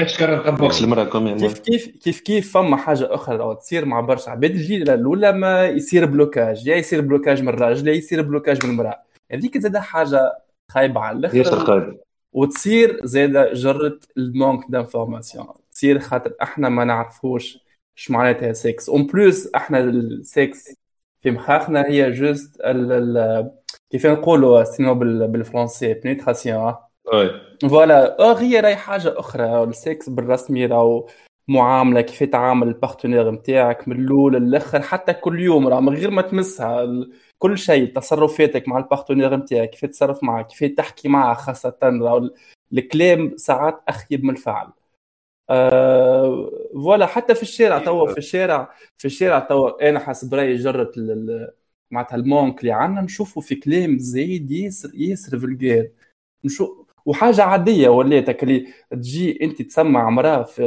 [0.00, 0.82] شكارة boxe.
[0.82, 1.04] المرأة
[1.38, 5.64] كيف كيف كيف كيف فما حاجة أخرى لو تصير مع برشا عباد؟ الليلة الأولى ما
[5.64, 9.02] يصير blocage يا يصير blocage من الراجل يا يصير blocage من المرأة.
[9.32, 10.32] هذيك زاد حاجة
[10.70, 11.96] خايبة على الآخر ياسر خايبه
[12.32, 17.58] وتصير زاد جرة ال manque d'information تصير خاطر إحنا ما نعرفوش
[17.98, 20.74] إيش معناتها sexe en plus إحنا السكس
[21.22, 23.50] في مخاخنا هي juste ال ال
[23.94, 26.74] كيف نقولوا شنو بالفرنسي pénétration
[27.70, 31.08] voilà or هي راهي حاجة أخرى السكس بالرسمي راهو
[31.48, 36.10] معاملة كيف تعامل ال partenaire نتاعك من الأول للآخر حتى كل يوم راه من غير
[36.10, 36.86] ما تمسها
[37.38, 41.78] كل شيء تصرفاتك مع ال partenaire نتاعك كيف تتصرف معاه كيف تحكي معاه خاصة
[42.72, 44.68] الكلام ساعات أخيب من الفعل.
[45.50, 50.98] أه voilà حتى في الشارع توا في الشارع في الشارع توا أنا حسب رأيي جرت
[51.94, 55.90] معناتها ال manque اللي عندنا نشوفوا في كلام زايد ياسر ياسر vulgaire
[56.44, 60.66] نشوف وحاجة عادية وليتك اللي تجي أنت تسمع مراه في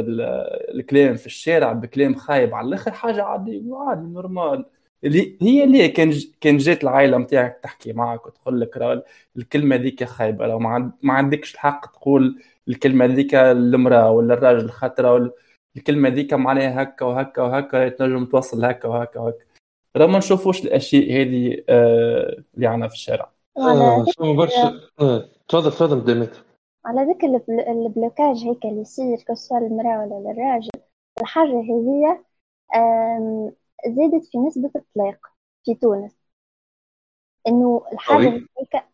[0.74, 4.64] الكلام في الشارع بكلام خايب على الآخر حاجة عادية عادي normal.
[5.04, 9.04] اللي هي اللي كان كان جات العائلة نتاعك تحكي معك وتقول لك راه
[9.36, 15.30] الكلمة ذيك خايبة لو ما عندكش الحق تقول الكلمة ذيك للمرأة ولا الراجل خاطر
[15.76, 19.44] الكلمة ذيك معناها هكا وهكا وهكا تنجم توصل هكا وهكا وهكا.
[19.96, 23.30] راه ما نشوفوش الأشياء هذه آه اللي عندنا في الشارع.
[23.58, 24.80] آه برشا.
[25.00, 26.36] آه، تفضل تفضل ديميت
[26.84, 27.26] على ذكر
[27.70, 30.70] ال blocage هيك اللي يصير كسر المرأة ولا الراجل
[31.20, 32.24] الحاجة هذه
[33.86, 35.18] زادت في نسبة الطلاق
[35.64, 36.16] في تونس.
[37.48, 38.28] إنه الحاجة
[38.58, 38.84] هيك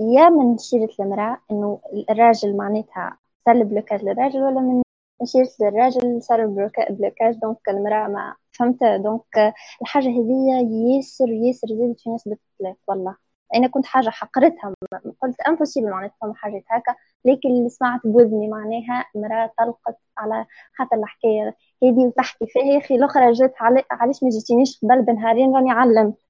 [0.00, 4.82] يا من شيرة المرأة إنه الراجل معناتها صار blocage للراجل ولا من
[5.24, 6.46] شيرة للراجل صار
[6.90, 13.16] blocage donc المرأة ما فهمت؟ donc الحاجة هذه ياسر ياسر زادت في نسبة الطلاق والله.
[13.54, 14.74] أنا كنت حاجة حقرتها
[15.22, 16.94] قلت impossible معناتها فما حاجات هكا
[17.24, 20.46] لكن اللي سمعت بوذني معناها مرأة طلقت على
[20.78, 22.62] خاطر الحكاية هذه وتحكي فيها.
[22.62, 23.54] يا أخي الأخرى جات
[23.90, 26.25] علاش ما جيتينيش قبل؟ بنهارين راني علمت.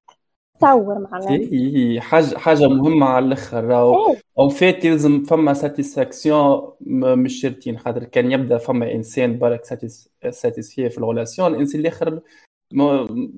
[0.57, 1.31] تصور معناها.
[1.31, 3.63] هي حاجة حاجة مهمة على الأخر.
[3.63, 7.77] راهو en fait يلزم فما satisfaction من الشيرتين.
[7.77, 9.65] خاطر كان يبدأ فما إنسان برك
[10.29, 12.19] satisfait في ال relation الإنسان الآخر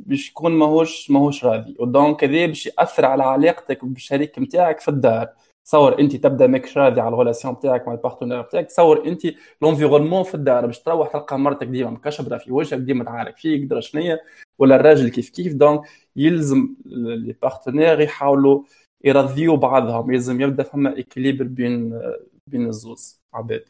[0.05, 1.75] باش يكون ماهوش ماهوش راضي.
[1.79, 5.29] و donc هذا باش يأثر على علاقتك بالشريك نتاعك في الدار.
[5.65, 9.21] تصور أنت تبدأ ماكش راضي على ال relation نتاعك مع ال partenaire نتاعك تصور أنت
[9.61, 10.65] l'environnement في الدار.
[10.65, 14.19] باش تروح تلقى مرتك ديما مكشبره في وجهك ديما تعارك فيك درا شنيا.
[14.59, 15.53] ولا الراجل كيف كيف.
[15.53, 15.81] donc
[16.15, 18.63] يلزم les partenaires يحاولوا
[19.03, 20.11] يرضيوا بعضهم.
[20.11, 22.01] يلزم يبدأ فما équilibre بين
[22.47, 23.19] بين الزوز.
[23.33, 23.63] عباد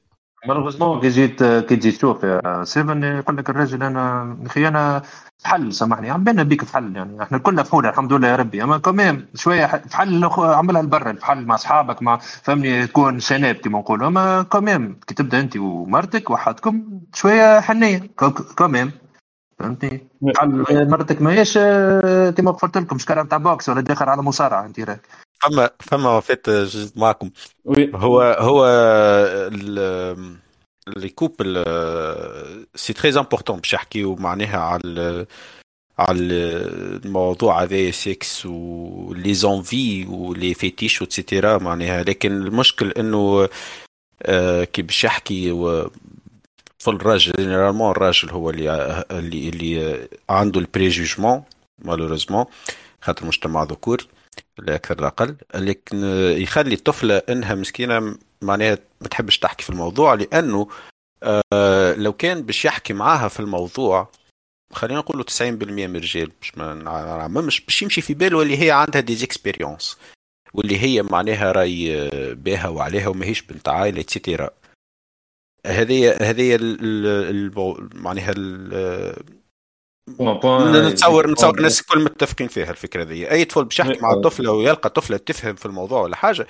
[0.48, 2.26] malheureusement كي جيت كي تجي تشوف
[2.64, 5.02] سيفن يقول لك الراجل أنا أخي أنا
[5.38, 6.10] فحل سامحني.
[6.10, 8.64] عم بالنا بيك فحل يعني إحنا كلنا فحول الحمد لله يا ربي.
[8.64, 14.08] أما كمان شوية فحل عملها لبرا الفحل مع أصحابك مع فهمني تكون شناب كما نقولوا.
[14.08, 18.10] أما كمان كي تبدأ أنت ومرتك وحدكم شوية حنية.
[18.58, 18.92] كمان
[19.60, 20.08] فهمتني؟
[20.72, 21.54] مرتك ماهيش
[22.38, 22.98] كما قلت لكم.
[22.98, 25.02] شكارة تاع boxe ولا داخل على مصارعة انت راك.
[25.42, 27.30] فما فما en fait juste معكم.
[27.96, 28.68] هو هو
[30.88, 31.64] les couples
[32.76, 35.26] c'est très important باش يحكيو معناها على
[36.00, 36.20] على
[37.06, 42.04] الموضوع هذا sexe و les envies و les fétiches et cetera معناها.
[42.04, 43.50] لكن المشكل إنه
[44.64, 45.52] كي باش يحكي
[46.80, 51.44] في الراجل généralement الراجل هو اللي اللي اللي عنده ال préjugement
[51.80, 52.46] malheureusement
[53.02, 54.04] خاطر مجتمع ذكوري
[54.58, 55.36] لا أكثر لا أقل.
[55.56, 56.04] لكن
[56.38, 60.68] يخلي الطفلة إنها مسكينة معناها ما تحبش تحكي في الموضوع لأنه
[61.54, 64.08] آه لو كان باش يحكي معاها في الموضوع
[64.74, 69.02] خلينا نقولوا 90% من الرجال باش ما نعممش باش يمشي في باله اللي هي عندها
[69.02, 69.98] des expériences
[70.54, 74.50] واللي هي معناها راي باها وعليها وماهيش بنت عائله et cetera
[75.68, 76.58] هذه هذه
[77.94, 78.34] معناها
[80.90, 83.32] نتصور نتصور الناس الكل متفقين فيها الفكرة ذي.
[83.32, 86.48] أي طفل باش يحكي مع طفلة ويلقى طفلة تفهم في الموضوع ولا حاجة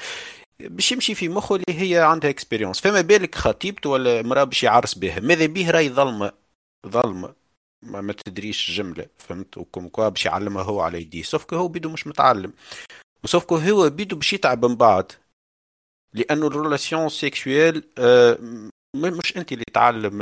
[0.59, 4.93] باش يمشي في مخه اللي هي عندها expérience فما بالك خطيبته ولا مراه باش يعرس
[4.95, 5.19] بها.
[5.19, 6.31] ماذا به رأي ظلمة؟
[6.87, 7.33] ظلمة.
[7.85, 11.23] ما, ما تدريش جمله فهمت؟ و comme quoi باش يعلمها هو على يديه.
[11.23, 12.53] sauf هو بيدو مش متعلم.
[13.23, 15.11] و sauf هو بيدو باش يتعب من بعد.
[16.13, 18.39] لأنه ال relation sexuelle آه
[18.95, 20.21] مش انت اللي تعلم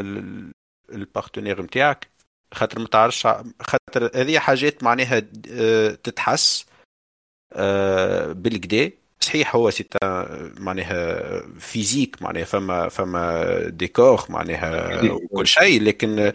[0.90, 2.08] ال partenaire نتاعك
[2.54, 3.28] خاطر ما تعرفش
[3.62, 6.66] خاطر هذه حاجات معناها آه، تتحس
[7.54, 8.92] آه، بالكدا.
[9.20, 9.88] صحيح هو c'est
[10.60, 16.34] معناها physique معناها فما فما des corps معناها وكل شيء لكن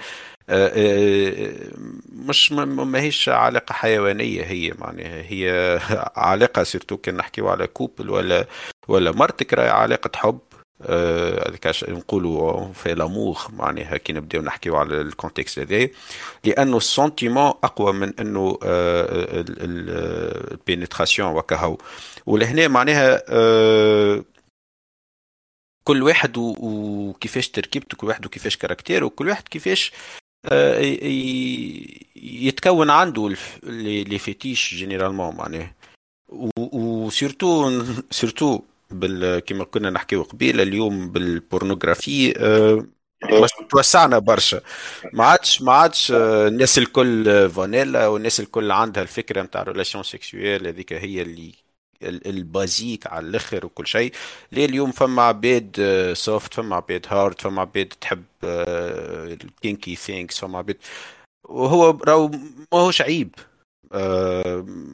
[0.49, 1.69] آه،
[2.13, 5.79] مش ماهيش علاقة حيوانية هي معناها هي
[6.17, 8.47] علاقة surtout كان نحكيو على couple ولا
[8.89, 10.39] ولا مرتك راهي علاقة حب.
[10.89, 15.89] هذاك آه نقولوا في l'amour معناها كي نبداو نحكيو على ال contexte هذا
[16.45, 21.79] لأنه ال sentiment أقوى من أنه آه ال pénétration وكهو.
[22.27, 24.25] ولهنا معناها آه
[25.85, 29.93] كل واحد وكيفاش تركيبته كل واحد وكيفاش caractère وكل واحد كيفاش
[32.17, 35.75] يتكون عنده les fétiches généralement معناها.
[36.57, 38.61] و surtout surtout
[38.93, 42.87] بال كما كنا نحكيو قبيلة اليوم بال pornographie أه
[43.71, 44.61] توسعنا برشا.
[45.13, 50.67] ما عادش ما عادش آه، الناس الكل فانيلا والناس الكل عندها الفكرة نتاع relation sexuelle
[50.67, 51.53] هذيك هي اللي
[52.03, 54.13] ال basique على الأخر وكل شيء.
[54.53, 55.77] ليه اليوم فما عباد
[56.17, 60.77] soft آه، فما عباد hard فما عباد تحب ال kinky things فما عباد
[61.49, 62.31] وهو راهو
[62.73, 63.35] ماهوش عيب.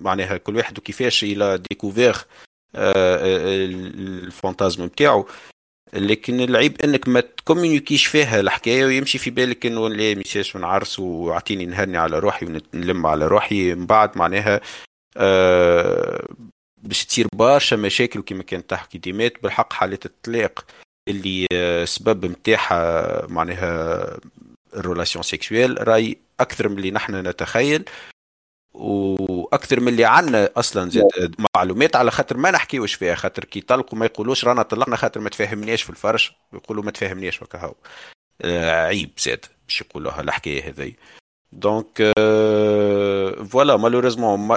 [0.03, 2.16] معناها كل واحد وكيفاش il a découvert
[2.74, 5.27] ال fantasme نتاعو
[5.93, 8.41] لكن العيب إنك ما تكومينيكيش فيها.
[8.41, 13.75] الحكاية ويمشي في بالك إنه لا ميسالش نعرس وأعطيني نهني على روحي ونلم على روحي.
[13.75, 14.61] من بعد معناها
[15.16, 16.29] آه
[16.83, 20.64] باش تصير برشا مشاكل كما كانت تحكي ديمات بالحق حالات الطلاق
[21.09, 24.19] اللي آه سبب نتاعها معناها
[24.77, 27.85] الرولاسيون سيكسويل رأي أكثر من اللي نحن نتخيل.
[28.75, 33.99] وأكثر من اللي عندنا أصلا زاد معلومات على خاطر ما نحكيوش فيها خاطر كي يطلقوا
[33.99, 37.75] ما يقولوش رانا طلقنا خاطر ما تفاهمناش في الفرش يقولوا ما تفاهمناش وكهو
[38.43, 40.97] آه عيب زاد باش يقولوها الحكاية هذي.
[41.53, 44.57] donc آه voilà malheureusement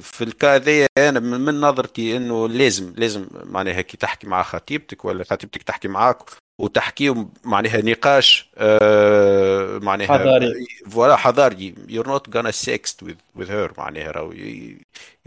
[0.00, 5.04] في ال cas هذايا أنا من نظرتي إنه لازم لازم معناها كي تحكي مع خطيبتك
[5.04, 6.18] ولا خطيبتك تحكي معاك
[6.60, 10.66] وتحكيه معناها نقاش آه معناها حضاري.
[10.90, 11.74] voilà حضاري.
[11.88, 14.32] You're not gonna sext with with her معناها راهو.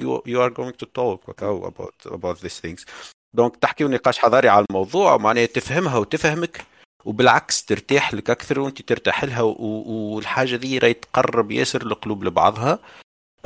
[0.02, 2.86] You, you are going to talk about about these things.
[3.34, 6.62] donc تحكي نقاش حضاري على الموضوع معناها تفهمها وتفهمك.
[7.06, 12.80] وبالعكس ترتاح لك أكثر وأنت ترتاح لها والحاجة ذي راهي تقرب ياسر القلوب لبعضها.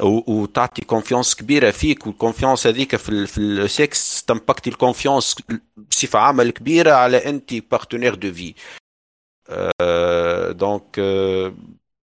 [0.02, 5.36] وتعطي confiance كبيرة فيك وال confiance هذيك في في السكس تمباكتي ال confiance
[5.78, 8.54] بصفة عامة كبيره على أنت partenaire de vie
[10.52, 11.00] donc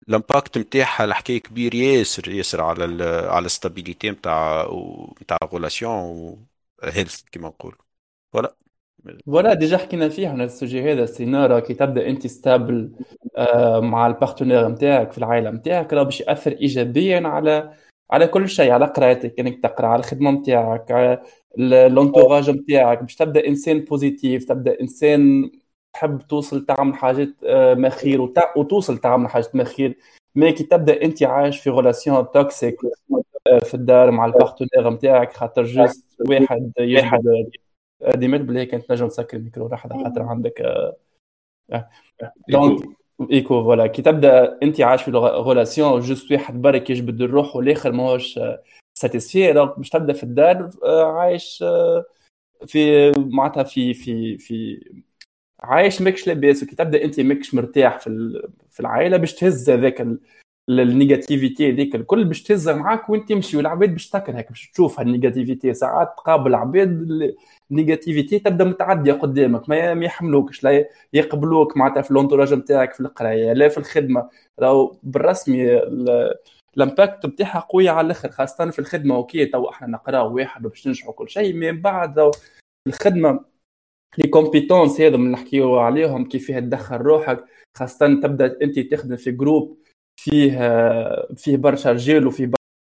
[0.09, 4.63] ال impact نتاعها الحكاية كبير ياسر ياسر على على ال stabilité نتاع
[5.21, 6.45] نتاع relation
[6.83, 7.75] health كيما نقول
[8.33, 8.55] فوالا
[9.25, 12.91] فوالا ديجا حكينا فيه على ال sujet هذا sinon راه كي تبدا انت stable
[13.37, 17.73] آه، مع ال partenaire نتاعك في العائلة نتاعك راه باش يأثر ايجابيا على
[18.11, 21.21] على كل شيء على قراءتك إنك تقرأ على الخدمة نتاعك على
[21.89, 25.51] l'entourage نتاعك باش تبدأ إنسان positif تبدأ إنسان
[25.93, 28.21] تحب توصل تعمل حاجات آه، ما خير
[28.55, 29.97] وتوصل تعمل حاجات ما خير.
[30.35, 32.75] mais كي تبدا انت عايش في relation toxique
[33.47, 37.49] آه، في الدار مع ال partenaire نتاعك خاطر juste واحد يجبد
[38.07, 40.63] ديميت بلي كانت تنجم تسكر الميكرو لحظة خاطر عندك
[42.49, 42.83] donc
[43.31, 43.63] écho.
[43.63, 45.11] voilà كي تبدا أنت عايش في
[45.47, 48.39] relation juste واحد برك يجبد لروحه والآخر ماهوش
[48.93, 50.69] satisfait donc باش تبدأ في الدار
[51.05, 51.63] عايش
[52.67, 54.85] في معناتها في في في
[55.59, 56.63] عايش ماكش لاباس.
[56.63, 60.07] وكي تبدا أنت ماكش مرتاح في في العائلة باش تهز هذاك
[60.69, 65.12] ال négativité هذيك الكل باش تهزها معاك وانت تمشي والعباد باش تكرهك باش تشوف هال
[65.12, 67.07] négativité ساعات تقابل عباد
[67.71, 69.69] ال négativité تبدا متعدية قدامك.
[69.69, 74.29] ما يحملوكش لا يقبلوك معناتها في ال entourage نتاعك في القراية لا في الخدمة.
[74.59, 75.77] راهو بالرسمي
[76.77, 79.15] ال impact نتاعها قويه على الآخر خاصة في الخدمة.
[79.15, 82.31] OK تو إحنا نقراو واحد وباش ننجحوا كل شيء من بعد
[82.87, 83.39] الخدمة
[84.17, 87.45] les compétences هذا اللي نحكيو عليهم كيف فيها تدخل روحك.
[87.77, 89.77] خاصة تبدأ أنت تخدم في groupe
[90.23, 90.59] فيه
[91.35, 92.51] فيه برشا رجال وفيه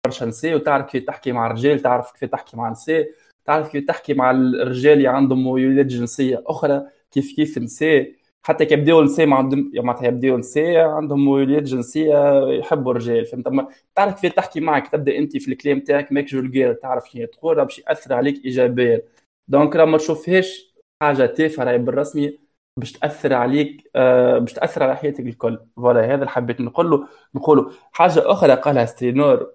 [0.07, 3.11] برشا نساء وتعرف كيف تحكي مع الرجال تعرف كيف تحكي مع النساء
[3.45, 8.13] تعرف كيف تحكي مع الرجال اللي عندهم ميولات جنسية أخرى كيف كيف النساء
[8.47, 14.33] حتى كي يبداو النساء معناتها يبداو النساء عندهم ميولات جنسية يحبوا الرجال فهمت؟ تعرف كيف
[14.33, 18.45] تحكي معك تبدأ أنت في الكلام تاعك ماك vulgaire تعرف شنو تقول باش يأثر عليك
[18.45, 19.03] ايجابيا.
[19.49, 22.44] donc راه ما تشوفهاش حاجة تافهة راهي بالرسمي
[22.77, 25.59] باش تاثر عليك آه، باش تاثر على حياتك الكل.
[25.77, 27.73] voilà هذا اللي حبيت نقول له نقوله.
[27.93, 29.53] حاجة أخرى قالها ستينور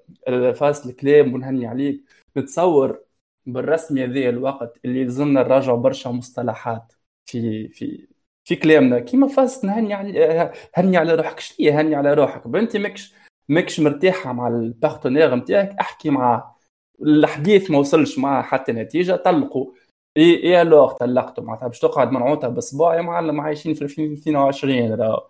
[0.55, 2.03] فازة الكلام ونهني عليك.
[2.37, 2.99] نتصور
[3.45, 6.93] بالرسمي هذا الوقت اللي لازمنا نراجعوا برشا مصطلحات
[7.25, 8.07] في في
[8.43, 8.99] في كلامنا.
[8.99, 11.39] كيما فازة نهني على هني على روحك.
[11.39, 13.13] شنو هني على روحك؟ انت ماكش
[13.49, 16.55] ماكش مرتاحة مع ال partenaire نتاعك احكي معاه
[17.01, 19.15] الحديث ما وصلش معاه حتى نتيجة.
[19.15, 19.71] طلقوا.
[20.17, 25.27] اي اي alors طلقته معناتها باش تقعد منعوتها بأسبوع يا معلم عايشين في 2022 راه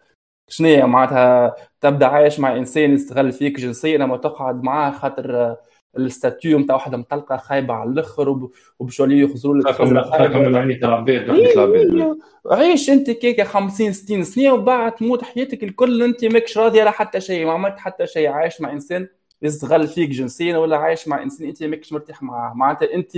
[0.47, 5.55] شنو معناتها تبدأ عايش مع إنسان يستغل فيك جنسيا لما تقعد معاه خاطر
[5.97, 8.49] ال statut نتاع واحدة مطلقه خايبة على الآخر
[8.79, 12.17] وباش يوليو يخزروا لك من عيني العباد
[12.51, 17.21] عيش أنت كيكه 50 60 سنة وبعد تموت حياتك الكل أنت ماكش راضي على حتى
[17.21, 18.27] شيء ما عملت حتى شيء.
[18.29, 19.07] عايش مع إنسان
[19.41, 22.53] يستغل فيك جنسيا ولا عايش مع إنسان أنت ماكش مرتاح معاه.
[22.53, 23.11] معناتها أنت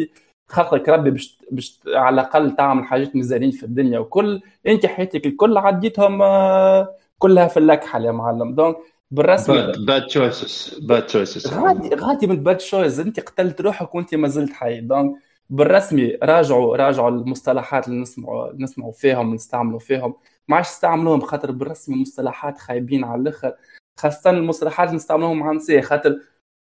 [0.52, 5.58] خلقك ربي باش باش على الأقل تعمل حاجات مزيانين في الدنيا وكل أنت حياتك الكل
[5.58, 8.56] عديتهم آه، كلها في اللكحة يا معلم.
[8.56, 8.76] donc
[9.12, 14.16] بالرسمي bad choices bad choices غادي غادي من ال bad choice أنت قتلت روحك وأنت
[14.16, 14.82] ما زلت حي.
[14.82, 15.16] donc
[15.50, 20.14] بالرسمي راجعوا راجعوا المصطلحات اللي نسمعوا نسمعوا فيهم نستعملوا فيهم.
[20.48, 23.54] ما عادش نستعملوهم خاطر بالرسمي مصطلحات خايبين على الآخر.
[24.00, 26.20] خاصة المصطلحات اللي نستعملوهم مع النساء خاطر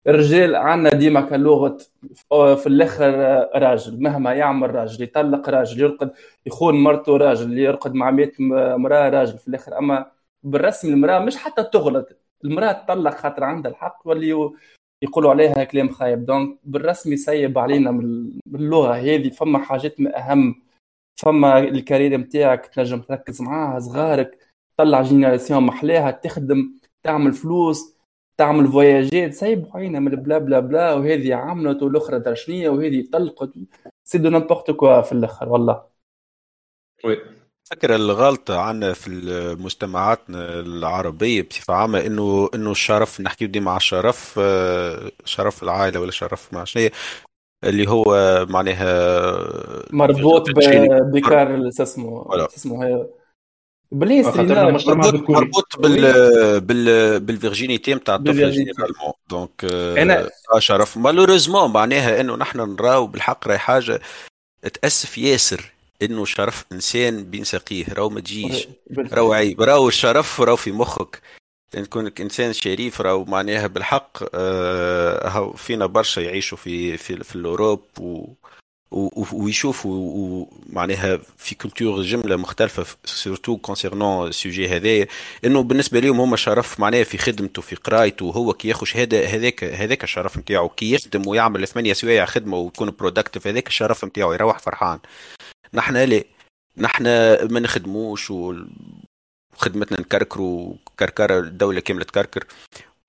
[0.08, 1.78] الرجال عندنا ديما كلغة
[2.32, 3.10] في الآخر
[3.55, 4.03] راجل.
[4.03, 6.12] مهما يعمل راجل يطلق راجل يرقد
[6.45, 8.32] يخون مرته راجل يرقد مع 100
[8.78, 9.78] مرأة راجل في الآخر.
[9.78, 10.12] أما
[10.43, 12.10] بالرسم المرأة مش حتى تغلط.
[12.45, 14.51] المرأة تطلق خاطر عندها الحق واللي
[15.01, 16.26] يقولوا عليها كلام خايب.
[16.25, 19.30] donc بالرسم يسيب علينا من اللغة هذه.
[19.30, 20.62] فما حاجات أهم.
[21.16, 24.38] فما ال carrière نتاعك تنجم تركز معاها صغارك
[24.78, 26.72] تطلع génération محلاها تخدم
[27.03, 27.96] تعمل فلوس
[28.38, 33.07] تعمل voyage ات سيبوا عينا من ال bla bla bla وهذه عملت والأخرى مدرشنية وهذه
[33.13, 33.49] طلقت.
[34.03, 35.83] c'est du n'importe quoi في الأخر والله.
[37.05, 37.17] oui.
[37.71, 44.39] فكر الغلطة عنا في المجتمعات العربية بصفة عامة إنه إنه الشرف نحكي ديما على الشرف
[44.39, 46.89] آه، شرف العائلة ولا شرف مع شنو
[47.63, 48.05] اللي هو
[48.49, 53.07] معناها مربوط بكار اسمه اسمه
[53.91, 59.65] بلي مربوط مربوط بال بال بالفيرجينيتي نتاع الطفل généralement donc
[59.97, 60.97] أنا شرف.
[60.97, 64.01] malheureusement معناها إنه نحن نراو بالحق راهي حاجة
[64.81, 65.71] تاسف ياسر
[66.01, 68.67] إنه شرف إنسان بين ساقيه راهو ما تجيش
[68.97, 71.21] راهو عيب راهو الشرف راهو في مخك.
[71.73, 77.42] لأن كونك إنسان شريف راهو معناها بالحق آه فينا برشا يعيشوا في في, في ال
[77.42, 78.27] Europe و
[78.91, 85.07] و- و- ويشوف و- و- معناها في culture جملة مختلفة surtout concernant ال sujet هذايا
[85.45, 89.63] إنه بالنسبة لهم هما شرف معناها في خدمته في قرايته هو كي ياخذ هذا هذاك
[89.63, 94.59] هذاك الشرف نتاعو كي يخدم ويعمل ثمانية سوايع خدمة ويكون productif هذاك الشرف نتاعو يروح
[94.59, 94.99] فرحان.
[95.73, 96.23] نحن لا
[96.77, 97.03] نحن
[97.53, 102.45] ما نخدموش وخدمتنا نكركروا كركرة الدولة كاملة تكركر.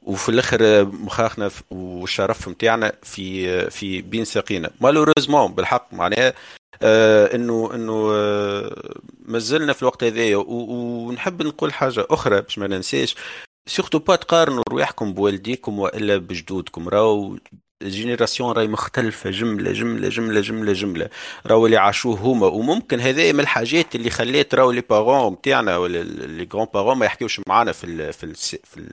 [0.08, 4.70] وفي الآخر مخاخنا ف- والشرف نتاعنا في في بين ساقينا.
[4.80, 6.34] malheureusement بالحق معناها
[6.82, 8.92] آه إنه إنه آه
[9.24, 10.36] مازلنا في الوقت هذايا.
[10.36, 13.16] ونحب نقول حاجة أخرى باش ما ننساش.
[13.68, 16.88] surtout pas تقارنوا رواحكم بوالديكم وإلا بجدودكم.
[16.88, 17.36] راهو
[17.82, 21.08] ال génération راهي مختلفة جملة جملة جملة جملة جملة.
[21.46, 22.46] راهو اللي عاشوه هما.
[22.46, 27.40] وممكن هذا من الحاجات اللي خلات راهو les parents نتاعنا ولا les grands-parents ما يحكيوش
[27.48, 28.34] معانا في ال في ال
[28.64, 28.92] في ال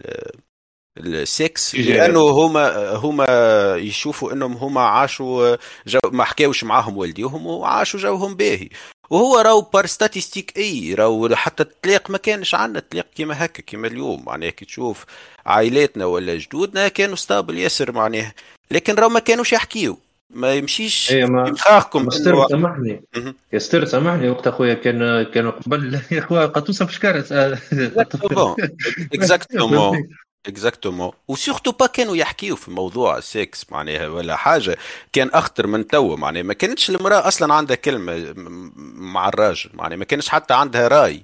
[0.97, 1.75] السكس.
[1.75, 3.27] لأنه هما هما
[3.75, 5.55] يشوفوا إنهم هما عاشوا
[5.87, 8.69] جو ما حكاوش معاهم والديهم وعاشوا جوهم باهي.
[9.09, 13.87] وهو راهو بار ستاتيستيك أي راهو حتى التلاق ما كانش عندنا التلاق كيما هكا كيما
[13.87, 14.23] اليوم.
[14.25, 15.05] معناها كي تشوف
[15.45, 18.33] عائلاتنا ولا جدودنا كانوا ستابل ياسر معناها.
[18.71, 19.95] لكن راهو ما كانوش يحكيوا
[20.29, 23.01] ما يمشيش إيه ما يمخاخكم ما ستر انه سامحني.
[23.15, 23.35] مهم.
[23.53, 24.29] يا ستر سامحني.
[24.29, 25.99] وقت أخويا كان كانوا قبل.
[26.11, 27.25] يا أخويا قطوسة في شكارة.
[29.13, 30.07] اكزاكتومون
[30.47, 34.77] اكزاكتومون وسورتو با كانوا يحكيوا في موضوع السكس معناها ولا حاجة.
[35.13, 36.43] كان أخطر من توا معناها.
[36.43, 38.33] ما كانتش المرأة أصلا عندها كلمة
[38.95, 39.97] مع الراجل معناها.
[39.97, 41.21] ما كانش حتى عندها رأي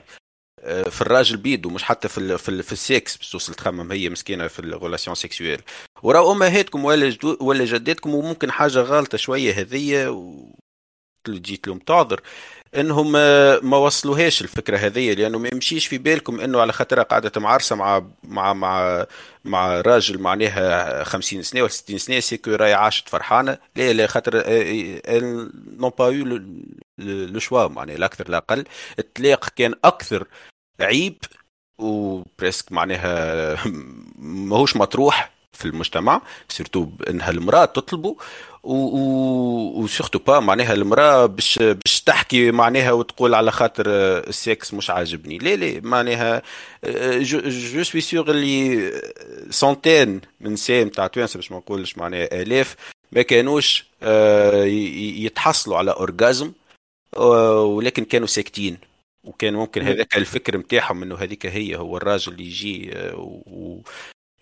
[0.60, 3.92] آه، في الراجل بيدو مش حتى في ال في, ال في السكس باش توصل تخمم.
[3.92, 5.62] هي مسكينة في ال relation sexuelle
[6.04, 10.52] وراو أمهاتكم ولا ولا جداتكم وممكن حاجة غلطة شوية هذية و...
[11.30, 12.22] جيت لهم تعذر.
[12.76, 17.42] إنهم آه، ما وصلوهاش الفكرة هذه لأنه ما يمشيش في بالكم إنه على خاطرها قاعدة
[17.42, 19.06] معرسه مع مع مع
[19.46, 24.44] مع راجل معناها 50 سنة ولا 60 سنة سيكو راهي عاشت فرحانة لا لا خاطر
[25.80, 26.40] n'ont pas eu
[26.98, 28.66] le choix معناها لا أكثر لا أقل.
[29.00, 30.28] الطلاق كان أكثر
[30.80, 31.18] عيب
[31.78, 32.72] و presque
[34.20, 38.18] ماهوش مطروح في المجتمع surtout إنها المرأة تطلبه.
[38.64, 44.90] و surtout pas معناها المرأة باش باش تحكي معناها وتقول على خاطر آه، السكس مش
[44.90, 45.38] عاجبني.
[45.38, 46.42] لا لا معناها
[46.84, 48.92] آه، جو جو سوي سيغ اللي
[49.50, 52.76] سنتين من سام تاع توانسة باش ما نقولش معناها آلاف
[53.12, 56.52] ما كانوش آه، يتحصلوا على اورجازم
[57.18, 58.78] ولكن كانوا ساكتين.
[59.24, 63.82] وكان ممكن هذاك الفكر نتاعهم إنه هذيك هي هو الراجل اللي يجي آه،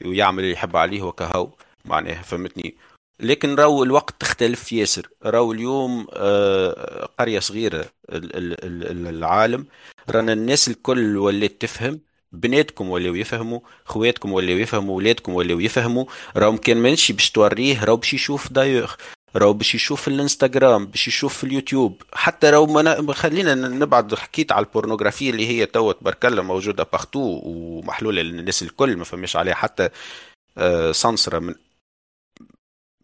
[0.06, 1.50] ويعمل اللي يحب عليه وكهو
[1.86, 2.76] معناها فهمتني.
[3.20, 5.08] لكن راهو الوقت تختلف ياسر.
[5.26, 9.66] راهو اليوم آه، قرية صغيرة ال- ال- ال- العالم.
[10.10, 12.00] رانا الناس الكل ولات تفهم.
[12.32, 16.06] بناتكم ولاو يفهموا خواتكم ولاو يفهموا ولادكم ولاو يفهموا.
[16.38, 18.94] راهم كان ماشي باش توريه راهو باش يشوف دايوغ.
[19.36, 22.02] راهو باش يشوف في الانستغرام باش يشوف في اليوتيوب.
[22.14, 26.84] حتى راهو ن- خلينا نبعد حكيت على ال pornographie اللي هي توا تبارك الله موجودة
[26.84, 29.90] partout ومحلولة للناس الكل ما فماش عليها حتى
[30.58, 31.56] آه، censure من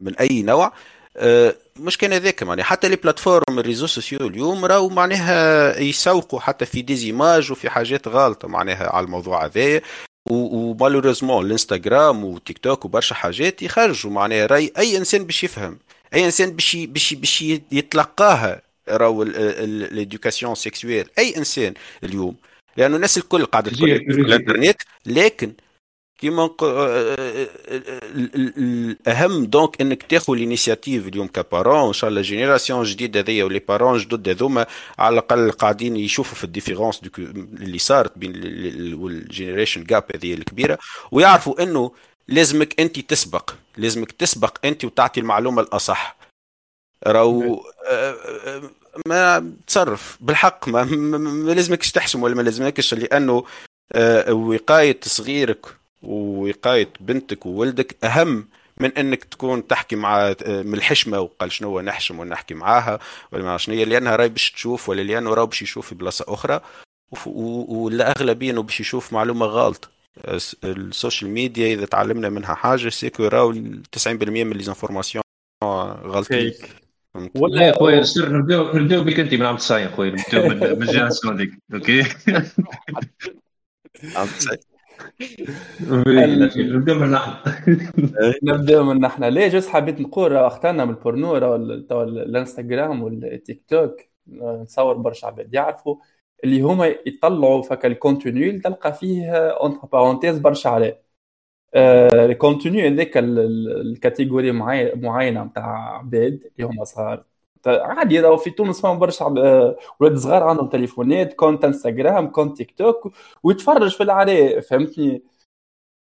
[0.01, 0.73] من أي نوع
[1.17, 2.65] آه، مش كان هذاك معناها.
[2.65, 7.69] حتى les plateformes ال réseaux sociaux اليوم راهو معناها يسوقوا حتى في des images وفي
[7.69, 9.81] حاجات غالطه معناها على الموضوع هذايا
[10.29, 15.79] و malheureusement الإنستغرام وتيك توك وبرشا حاجات يخرجوا معناها رأي أي إنسان باش يفهم.
[16.13, 17.41] أي إنسان باش باش باش
[17.71, 21.09] يتلقاها راهو l'éducation sexuelle.
[21.19, 21.73] أي إنسان
[22.03, 22.35] اليوم.
[22.77, 23.91] لأنه الناس الكل قاعدة تقول.
[23.91, 25.53] الإنترنت لكن
[26.25, 32.09] كيما ال- ال- ال- الأهم donc إنك تاخذ ال initiative اليوم ك parent ان شاء
[32.09, 34.65] الله génération جديده هذيا ولي parents جدد هذوما
[34.99, 38.33] على الأقل قاعدين يشوفوا في ال différence اللي صارت بين
[38.93, 40.77] وال generation gap هذه الكبيرة
[41.11, 41.91] ويعرفوا إنه
[42.27, 46.17] لازمك انت تسبق لازمك تسبق انت وتعطي المعلومة الأصح.
[47.07, 48.11] راهو آه،
[48.45, 48.61] آه،
[49.07, 53.43] ما تصرف بالحق ما, ما, لازمكش تحشم ولا ما لازمكش لأنه
[53.91, 58.47] آه، وقاية صغيرك ووقاية بنتك وولدك أهم
[58.77, 62.99] من إنك تكون تحكي مع آه، من الحشمة وقال شنو نحشم ونحكي معاها
[63.31, 66.25] ولا ما شنو هي لأنها راهي باش تشوف ولا لأنه راه باش يشوف في بلاصة
[66.27, 66.61] أخرى
[67.25, 69.89] والأغلبية إنه باش يشوف معلومة غلط.
[70.27, 73.53] الس- ال social media إذا تعلمنا منها حاجة c'est que راهو
[73.91, 75.23] 90% من les informations
[75.63, 76.53] غلطين؟
[77.35, 80.86] لا يا خويا ستر نبدأو نبدأو بك أنت من عام 90 خويا نبدأو من ال
[80.86, 82.03] génération هذيك أوكي؟
[86.57, 87.31] نبداو من نحن.
[88.43, 89.23] نبداو من نحن.
[89.23, 91.55] ليه juste حبيت نقول راه اخترنا من البورنو راه
[92.03, 94.01] الانستغرام والتيك توك
[94.41, 95.95] آه، نتصور برشا عباد يعرفوا
[96.43, 101.01] اللي هما يطلعوا فك ال contenu اللي تلقى فيه entre parenthèses برشا عليه.
[101.75, 107.25] آه، ال contenu هذاك ال- ال- ال catégorie معي- معينة نتاع عباد اللي هما صغار.
[107.67, 112.71] عادي راهو في تونس فما برشا آه، ولاد صغار عندهم تليفونات compte انستغرام compte تيك
[112.77, 113.11] توك
[113.43, 115.23] ويتفرج في العراء فهمتني؟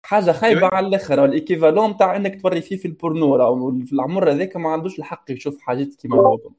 [0.05, 4.31] حاجة خايبة على الآخر ال équivalent تاع إنك توري فيه في البورنو راهو في العمر
[4.31, 6.53] هذاك ما عندوش الحق يشوف حاجات كيما هذوك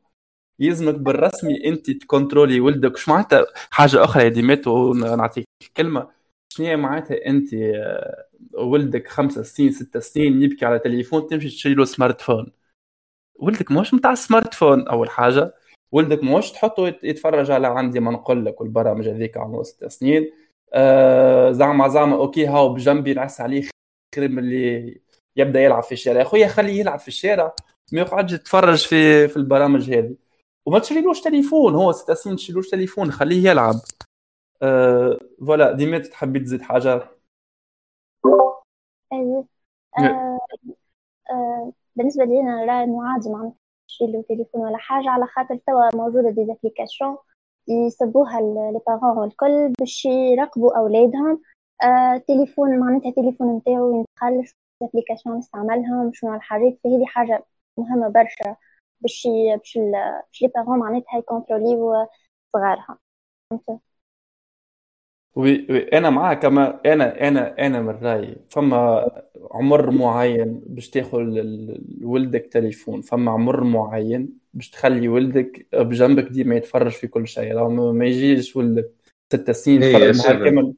[0.60, 2.96] يلزمك بالرسمي أنت تcontrôli ولدك.
[2.96, 6.08] شو معناتها حاجة أخرى يا ديمات ونعطيك كلمة.
[6.48, 8.24] شنو معناتها أنت آه،
[8.54, 12.59] ولدك خمس سنين ست سنين يبكي على تليفون تمشي تشري له smartphone؟
[13.40, 15.54] ولدك ماهوش نتاع ال smartphone أول حاجة.
[15.92, 20.30] ولدك ماهوش تحطه يتفرج على عندي ما نقول لك والبرامج هذيك عمره ست سنين
[20.72, 23.62] آه زعما زعما أوكي هاو بجنبي نعس عليه
[24.14, 25.00] خير من اللي
[25.36, 26.20] يبدأ يلعب في الشارع.
[26.20, 27.54] يا خويا خليه يلعب في الشارع
[27.92, 30.16] ما يقعدش يتفرج في في البرامج هذه.
[30.66, 33.74] وما تشريلوش تليفون هو ست سنين تشريلوش تليفون خليه يلعب.
[34.62, 37.08] آه voilà ديما تحبي تزيد حاجة؟
[39.12, 40.38] آه
[41.30, 43.56] آه بالنسبة لي أنا نرى انه عادي معناتها
[43.88, 47.16] تشريلو تليفون ولا حاجة على خاطر توا موجودة des applications
[47.68, 51.42] يصبوها les parents الكل باش يراقبوا أولادهم.
[51.82, 54.44] آه تليفون معناتها التليفون نتاعو يدخل
[54.82, 57.44] ال application يستعملهم شنو الحاجات فهذه حاجة
[57.78, 58.56] مهمة برشا
[59.00, 62.06] باش باش باش les parents معناتها يكونتروليو
[62.56, 62.98] صغارها
[63.50, 63.80] فهمت
[65.36, 68.36] oui oui أنا معاك أما أنا أنا أنا من رأيي.
[68.50, 69.06] فما
[69.52, 71.40] عمر معين باش تاخذ
[72.02, 73.02] ولدك تليفون.
[73.02, 77.68] فما عمر معين باش تخلي ولدك بجنبك ديما يتفرج في كل شيء.
[77.68, 78.90] ما يجيش ولدك
[79.32, 80.32] ست سنين إيه، يتفرج.
[80.32, 80.74] معاه كامل.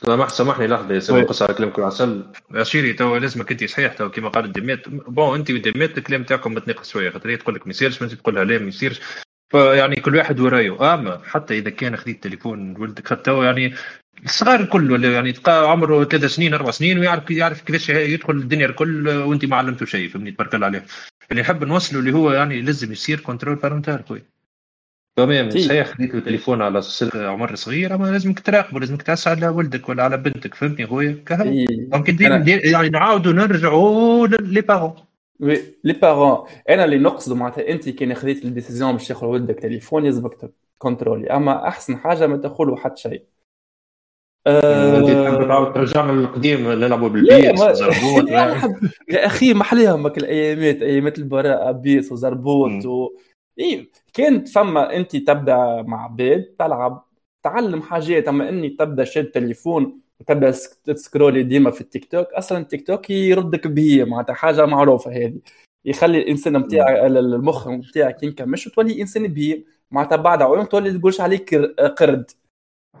[0.00, 1.24] سامح سامحني لحظة يا سامي oui.
[1.24, 2.32] نقص على كلامك العسل.
[2.50, 6.84] عشيري تو لازمك أنت صحيح تو كيما قال ديمات bon أنت وديمات الكلام تاعكم متناقض
[6.84, 9.00] شوية خاطر هي تقول لك ما يصيرش وانت تقولها لا ما يصيرش.
[9.52, 13.74] فيعني كل واحد ورايه أما حتى إذا كان خديت تليفون ولدك تو يعني
[14.24, 18.66] الصغار الكل ولا يعني تلقى عمره ثلاث سنين أربع سنين ويعرف يعرف كيفاش يدخل الدنيا
[18.66, 20.84] الكل وأنت ما علمته شيء فهمني؟ تبارك الله عليه
[21.30, 24.22] اللي نحب نوصله اللي هو يعني لازم يصير contrôle parental خويا.
[25.16, 25.60] تمام؟ تي.
[25.60, 26.80] صحيح خديت له تليفون على
[27.14, 31.44] عمر صغير أما لازمك تراقبه لازمك تعس على ولدك ولا على بنتك فهمتني خويا؟ كهو
[31.44, 32.38] إيه.
[32.38, 34.94] دير يعني نعاودوا نرجعوا les parents
[35.40, 39.58] oui les parents أنا اللي نقصده معناتها أنت كان خذيت ال décision باش تاخذ ولدك
[39.60, 40.34] تليفون يلزمك
[40.78, 43.22] تcontrôli أما أحسن حاجة ما تاخذ حتى شيء.
[44.46, 45.46] انت تحب أه...
[45.48, 47.60] تعاود ترجعنا للقديم نلعبوا بال bille
[48.60, 52.86] أحب- يا أخي هاك الأيامات أيامات البراءة bille وزربوط مم.
[52.90, 53.16] و...
[53.58, 57.04] إيه كانت فما أنت تبدأ مع عباد تلعب
[57.42, 58.28] تعلم حاجات.
[58.28, 63.10] أما أني تبدأ شاد تليفون وتبدا sc- تscrolli ديما في التيك توك أصلا التيك توك
[63.10, 65.38] يردك بهي معناتها حاجة معروفة هذه.
[65.84, 71.54] يخلي الإنسان نتاعك المخ نتاعك ينكمش وتولي إنسان بهيم معناتها بعد عوام تولي تقولش عليك
[71.98, 72.30] قرد.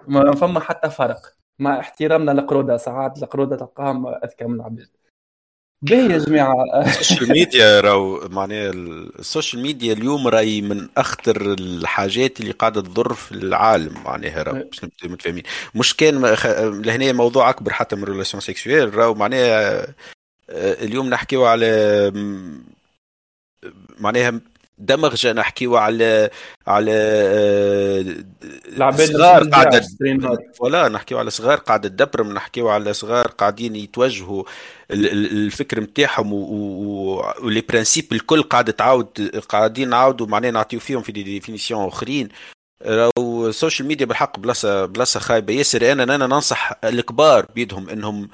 [0.08, 1.20] ما فما حتى فرق.
[1.58, 4.88] مع احترامنا للقرودة ساعات القرودة تلقاهم أذكى من العباد
[5.82, 6.54] باهي يا جماعة.
[6.86, 12.80] ال social media راهو معناها ال social media اليوم راهي من أخطر الحاجات اللي قاعدة
[12.80, 15.42] تضر في العالم معناها راهو باش نبقوا متفاهمين.
[15.74, 19.86] مش كان خ- لهنا موضوع أكبر حتى من relation sexuelle راهو معناها
[20.50, 21.66] آه، اليوم نحكيو على
[24.00, 24.40] معناها
[24.78, 26.30] دمغجه نحكيو على
[26.66, 28.04] على آه،
[28.96, 29.82] صغار قاعدة.
[30.60, 34.44] ولا نحكيو على صغار قاعدة تدبرم نحكيو على صغار قاعدين يتوجهوا
[34.90, 41.02] ال- ال- الفكر نتاعهم و les principes الكل قاعدة تعاود قاعدين نعاودوا معناها نعطيو فيهم
[41.02, 42.28] في des définitions أخرين.
[42.82, 45.54] راهو ال social media بالحق بلاصه بلاصة خايبة.
[45.54, 48.28] ياسر أنا أنا ننصح الكبار بيدهم إنهم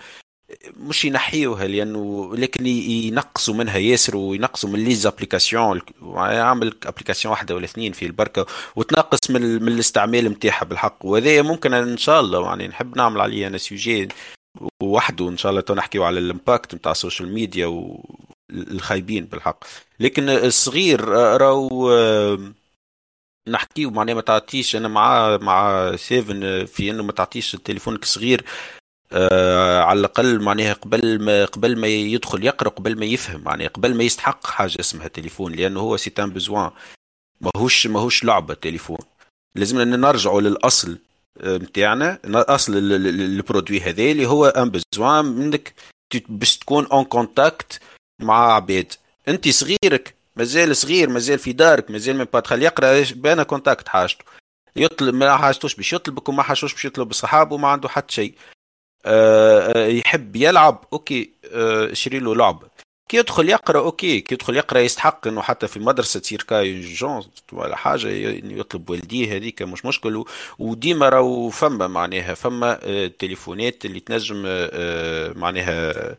[0.77, 5.81] مش ينحيوها لأنه لكن ينقصوا منها ياسر وينقصوا من les applications.
[6.17, 8.47] عامل application واحدة ولا اثنين في البركة
[8.77, 10.99] وتنقص من, من الاستعمال نتاعها بالحق.
[11.05, 14.09] وهذا ممكن إن شاء الله يعني نحب نعمل عليه أنا sujet
[14.83, 19.65] وحده إن شاء الله نحكيو على ال impact نتاع ال social media والخايبين بالحق.
[20.01, 22.53] لكن الصغير آه، راهو آه،
[23.49, 24.77] نحكيو معناها ما تعطيش.
[24.77, 28.45] أنا مع مع سيفن في إنه ما تعطيش تليفونك صغير.
[29.13, 33.95] آه على الأقل معناها قبل ما قبل ما يدخل يقرأ قبل ما يفهم معناها قبل
[33.95, 36.71] ما يستحق حاجة اسمها تليفون لأنه هو c'est un besoin
[37.41, 38.99] ماهوش ماهوش لعبة تليفون.
[39.55, 40.99] لازمنا نرجعوا للأصل
[41.41, 45.75] آه، نتاعنا أصل ال- ال- ال produit هذا اللي هو un besoin منك
[46.29, 47.81] باش تكون en contact
[48.23, 48.93] مع عباد.
[49.29, 54.25] أنت صغيرك مازال صغير مازال في دارك مازال ما تخلي يقرأ ب un contact حاجته.
[54.77, 58.35] يطلب ما حاجتوش باش يطلبك وما حاجتوش باش يطلب صحابه وما عنده حتى شيء.
[58.35, 58.60] آه، آه،
[59.99, 62.69] يحب يلعب okay آه، اشري له لعبه
[63.09, 67.23] كي يدخل يقرأ okay كي يدخل يقرأ يستحق إنه حتى في المدرسة تصير cas urgent
[67.53, 70.25] ولا حاجة ي- إنه يطلب والديه هذيك مش مشكل
[70.59, 76.17] وديما راهو فما معناها فما آه، تليفونات اللي تنجم آه، آه، معناها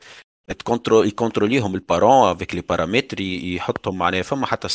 [0.47, 4.67] تكونترو يكونتروليهم ال parents avec les paramètres يحطهم معناها فما حتى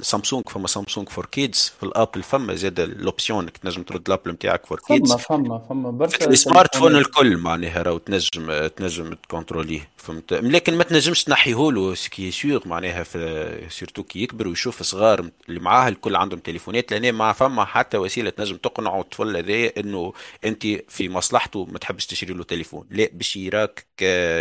[0.00, 4.06] سامسونج فما Samsung for kids في ال Apple فما زاد ال option إنك تنجم ترد
[4.06, 8.66] ال Apple نتاعك for kids فما فما فما برشا ال smartphone الكل معناها راهو تنجم
[8.66, 14.02] تنجم تكونتروليه فهمت؟ لكن ما تنجمش تنحيه له ce qui est sûr معناها في surtout
[14.02, 18.56] كي يكبر ويشوف صغار اللي معاه الكل عندهم تليفونات لأن ما فما حتى وسيلة تنجم
[18.56, 20.12] تقنعه الطفل هذايا إنه
[20.44, 22.86] أنت في مصلحته ما تحبش تشتري له تليفون.
[22.90, 23.86] لا باش يراك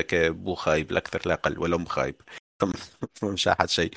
[0.08, 2.16] كبو خايب لا أكثر لا أقل ولا ام خايب.
[3.22, 3.92] فمش أحد شيء.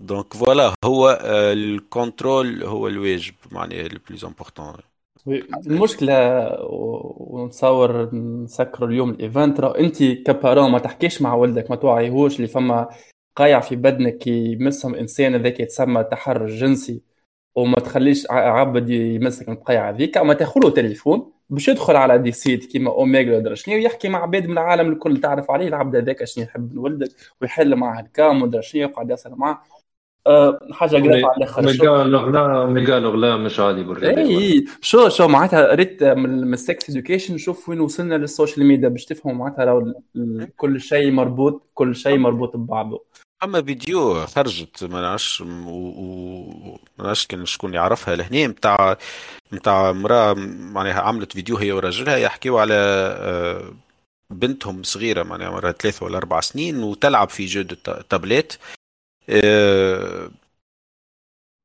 [0.00, 1.18] donc voilà هو
[1.52, 4.76] ال contrôle هو الواجب معناها ال plus important
[5.66, 6.12] المشكلة
[6.62, 12.36] ونتصور نسكروا اليوم ال event راه أنت ك parent ما تحكيش مع ولدك ما توعيهوش
[12.36, 12.88] اللي فما
[13.36, 17.02] قايع في بدنك يمسهم إنسان هذاك يتسمى تحرش جنسي
[17.54, 21.39] وما تخليش عبد يمسك القايعه هذيك ما تاخذ تليفون.
[21.50, 25.20] باش يدخل على des sites كيما اوميجا ولا شنو ويحكي مع عباد من العالم الكل
[25.20, 27.10] تعرف عليه العبد هذاك شنو يحب ولدك
[27.42, 29.62] ويحل معاه ال cam ولا شنو يسأل معاه.
[30.26, 31.62] أه حاجة قريت على الآخر
[32.66, 37.68] ميغال لا مش عادي برجع اي شو شو معناتها ريت من ال sex education شوف
[37.68, 39.94] وين وصلنا لل social media باش تفهموا معناتها
[40.56, 43.04] كل شيء مربوط كل شيء مربوط ببعضه.
[43.42, 45.46] أما فيديو خرجت ما نعرفش و
[46.98, 48.98] ما نعرفش كان شكون يعرفها لهنا نتاع
[49.52, 50.34] نتاع امرأة
[50.74, 53.74] معناها عملت فيديو هي وراجلها يحكيوا على آه،
[54.30, 57.62] بنتهم صغيرة معناها عمرها ثلاثة ولا أربع سنين وتلعب في jeu
[58.10, 58.58] tablette
[59.28, 60.30] آه،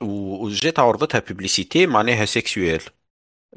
[0.03, 2.81] وجات عرضتها publicité معناها sexuelle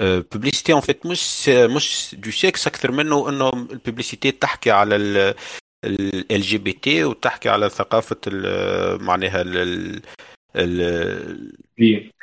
[0.01, 5.35] publicité en fait مش مش de sexe أكثر منه انه ال publicité تحكي على
[5.85, 8.17] LGBT وتحكي على ثقافة
[9.01, 10.03] معناها ال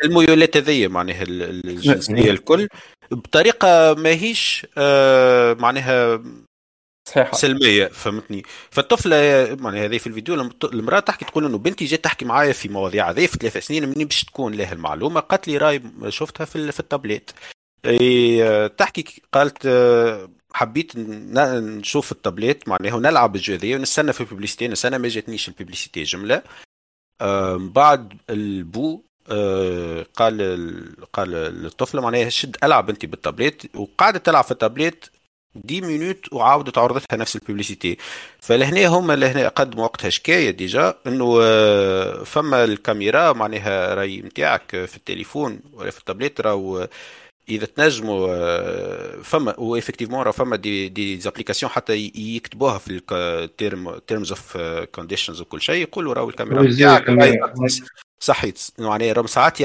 [0.03, 2.67] الميولات هذيا معناها الجنسية الكل
[3.11, 6.23] بطريقة ماهيش آه، معناها
[7.07, 7.31] صحيحة.
[7.31, 9.17] سلمية فهمتني؟ فالطفلة
[9.59, 13.25] معناها هذه في الفيديو المرأة تحكي تقول إنه بنتي جات تحكي معايا في مواضيع هذه
[13.25, 17.33] في ثلاث سنين مني باش تكون لها المعلومة قالت لي راي شفتها في, في التابلت
[18.77, 24.97] تحكي قالت آه، حبيت نشوف التابلت معناها ونلعب ال jeu ونستنى في ال publicité نستنى
[24.97, 26.41] ما جاتنيش ال publicité جملة.
[27.55, 34.58] بعد البو آه، قال قال للطفله معناها شد ألعب أنت بالتابلت وقعدت تلعب في ال
[34.58, 35.11] tablette
[35.55, 37.97] dix minutes وعاودت عرضتها نفس ال publicité
[38.39, 44.97] فلهنا هما لهنا قدموا وقتها شكايه déjà إنه آه، فما الكاميرا معناها راي نتاعك في
[44.97, 46.87] التليفون ولا في التابلت راهو
[47.49, 53.28] إذا تنجموا آه، فما و effectivement راه فما des des applications حتى يكتبوها في ال
[53.28, 54.57] term terms of
[54.95, 56.61] conditions وكل شيء يقولوا راهو الكاميرا
[58.19, 59.57] صحيت معناها راهو ساعات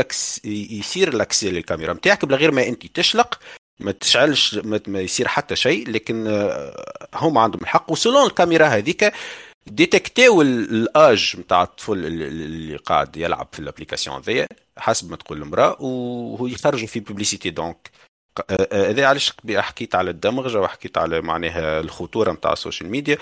[0.45, 3.39] يصير ال accès للكاميرا نتاعك بلا غير ما انت تشلق
[3.81, 4.55] ما تشعلش
[4.87, 7.93] ما يصير حتى شيء لكن آه، هم عندهم الحق.
[7.93, 9.13] و selon الكاميرا هذيك
[9.67, 14.47] ديتكتيو الأج نتاع الطفل اللي قاعد يلعب في ال application هذيا.
[14.81, 17.91] حسب ما تقول المرأة وهو يخرجوا في publicité donc
[18.51, 23.19] آه، آه، هذا علاش حكيت على الدمغه وحكيت على معناها الخطورة نتاع ال social media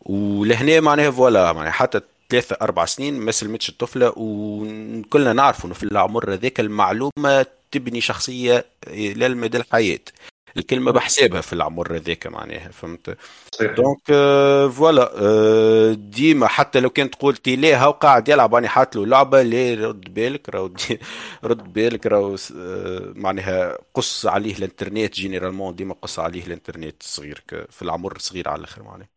[0.00, 5.82] ولهنا معناها voilà معناها حتى ثلاثة أربع سنين ما سلمتش الطفلة وكلنا نعرف إنه في
[5.82, 10.00] العمر هذاك المعلومة تبني شخصية للمدى الحياة.
[10.56, 13.16] الكلمة بحسابها في العمر هذاك معناها فهمت؟
[13.62, 18.96] donc آه voilà آه ديما حتى لو كنت قلت ليه هاو قاعد يلعب اني حاط
[18.96, 20.70] له لعبة ليه رد بالك راهو
[21.44, 27.82] رد بالك راهو آه معناها قص عليه الإنترنت généralement ديما قص عليه الإنترنت صغير في
[27.82, 29.08] العمر صغير على الآخر معناها.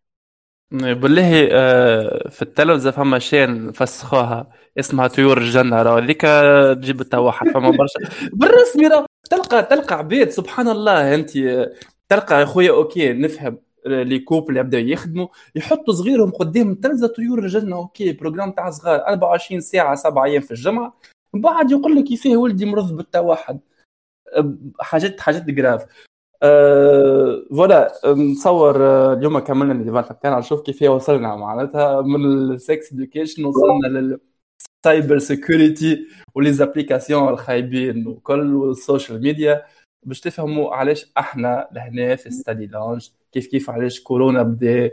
[0.71, 6.21] بالله آه، في التلفزة فما chaîne فسخوها اسمها طيور الجنة راه هذيك
[6.81, 7.99] تجيب التوحد فما برشا.
[8.33, 11.29] بالرسمي راه تلقى تلقى عباد سبحان الله انت
[12.09, 17.75] تلقى يا خويا okay نفهم les couples يبداو يخدموا يحطوا صغيرهم قدام التلفزه طيور الجنة
[17.75, 20.97] okay programme تاع صغار 24 ساعة سبع أيام في الجمعة
[21.33, 23.59] من بعد يقول لك كيفاه ولدي مرض بالتوحد
[24.79, 25.85] حاجات حاجات جراف
[26.43, 32.42] أه voilà نتصور أه، اليوم كملنا ال event بتاعنا نشوف كيف وصلنا معناتها من ال
[32.42, 34.17] sex education وصلنا
[34.85, 39.65] لل cyber security و les applications الخايبين وكل وال social media
[40.03, 44.91] باش تفهموا علاش إحنا لهنا في Study Lounge كيف كيف علاش كورونا بدأ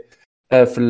[0.51, 0.81] أه، في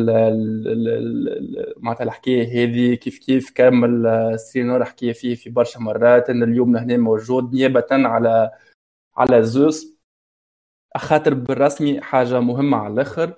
[1.76, 6.96] معناتها الحكاية هذه كيف كيف كامل السيناريو حكي فيه في برشا مرات إن اليوم لهنا
[6.96, 8.50] موجود نيابة على
[9.16, 9.94] على زوس.
[10.96, 13.34] خاطر بالرسمي حاجة مهمة على الآخر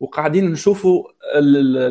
[0.00, 1.08] وقاعدين نشوفوا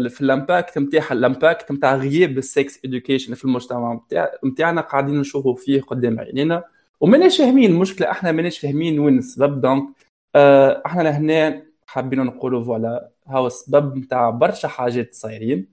[0.10, 4.02] في ال impact نتاعها ال impact نتاع غياب ال sex education في المجتمع
[4.46, 6.64] نتاعنا قاعدين نشوفوا فيه قدام عينينا.
[7.00, 9.62] وماناش فاهمين المشكلة إحنا ماناش فاهمين وين السبب.
[9.62, 9.90] donc
[10.36, 15.68] آه، إحنا لهنا حابين نقولوا voilà هاو السبب نتاع برشا حاجات صايرين.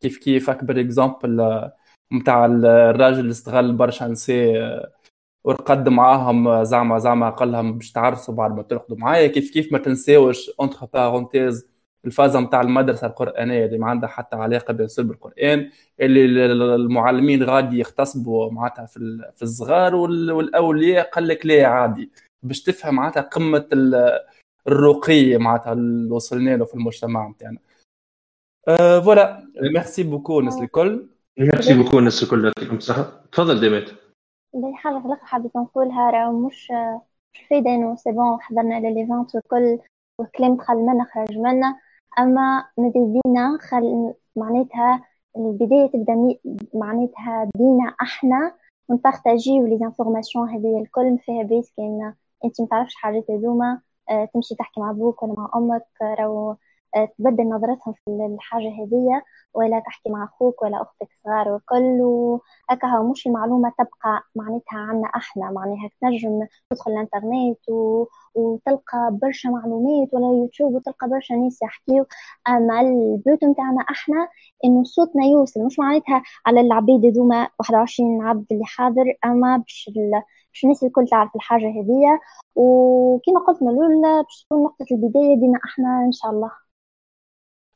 [0.00, 1.70] كيف كيف اكبر exemple
[2.12, 4.95] نتاع الراجل اللي استغل برشا نساء
[5.46, 9.78] ورقد معاهم زعما زعما قال لهم باش تعرسوا بعد ما ترقدوا معايا كيف كيف ما
[9.78, 11.68] تنساوش entre parenthèses
[12.04, 15.70] الفازة نتاع المدرسة القرآنية اللي ما عندها حتى علاقة بيان بالقران
[16.00, 22.10] اللي المعلمين غادي يغتصبوا معناتها في في الصغار والأولياء قال لك لا عادي.
[22.42, 23.68] باش تفهم معناتها قمة
[24.66, 27.58] الرقي معناتها اللي وصلنا له في المجتمع نتاعنا
[29.00, 31.06] voilà merci beaucoup الناس الكل
[31.38, 33.90] merci beaucoup الناس الكل يعطيكم الصحه تفضل ديمات
[34.56, 36.72] باهي حاجة في الآخر حبيت نقولها راه مش
[37.50, 39.78] فايده انه c'est bon حضرنا l'event والكل
[40.18, 41.80] والكلام دخل منا خرج منا.
[42.18, 45.04] أما ماذا بينا خل معناتها
[45.36, 46.38] البداية تبدأ
[46.74, 48.54] معناتها بينا أحنا.
[48.88, 52.14] ونبارتاجيو les informations هذه الكل فيها بيس كان
[52.44, 53.80] أنت ما تعرفش حاجات هذوما
[54.10, 56.56] آه، تمشي تحكي مع أبوك ولا مع أمك راهو
[57.18, 59.24] تبدل نظرتهم في الحاجة هذية
[59.54, 62.00] ولا تحكي مع أخوك ولا أختك صغار وكل
[62.70, 68.06] هكا مش المعلومة تبقى معناتها عنا إحنا معناها تنجم تدخل الإنترنت و...
[68.34, 72.06] وتلقى برشا معلومات ولا يوتيوب وتلقى برشا ناس يحكيو.
[72.48, 74.28] أما البيوت نتاعنا إحنا
[74.64, 80.10] إنه صوتنا يوصل مش معناتها على العبيد هذوما 21 عبد اللي حاضر أما باش ال...
[80.52, 82.20] باش الناس الكل تعرف الحاجة هذية.
[82.56, 86.65] وكما قلت من الأولى باش تكون نقطة البداية بينا إحنا إن شاء الله.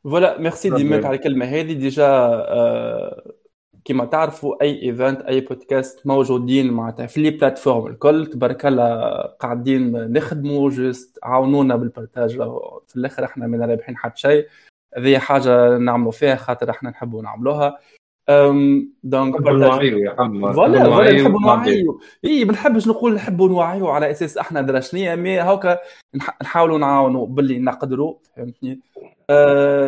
[0.05, 3.32] voilà merci ديمات على الكلمة هذه déjà آه
[3.85, 10.12] كما تعرفوا اي event اي بودكاست موجودين معناتها في les plateformes الكل تبارك الله قاعدين
[10.12, 12.37] نخدموا juste عاونونا بال partage
[12.86, 14.47] في الآخر إحنا ما رابحين حتى شيء.
[14.97, 17.78] هذه حاجة نعملوا فيها خاطر إحنا نحبوا نعملوها.
[19.03, 19.37] donc
[20.53, 25.39] voilà voilà نحبوا نوعيو إي ما نحبش نقول نحبوا نوعيو على أساس إحنا درا mais
[25.39, 25.78] هاكا
[26.43, 28.81] نحاولوا نعاونوا باللي نقدروا فهمتني؟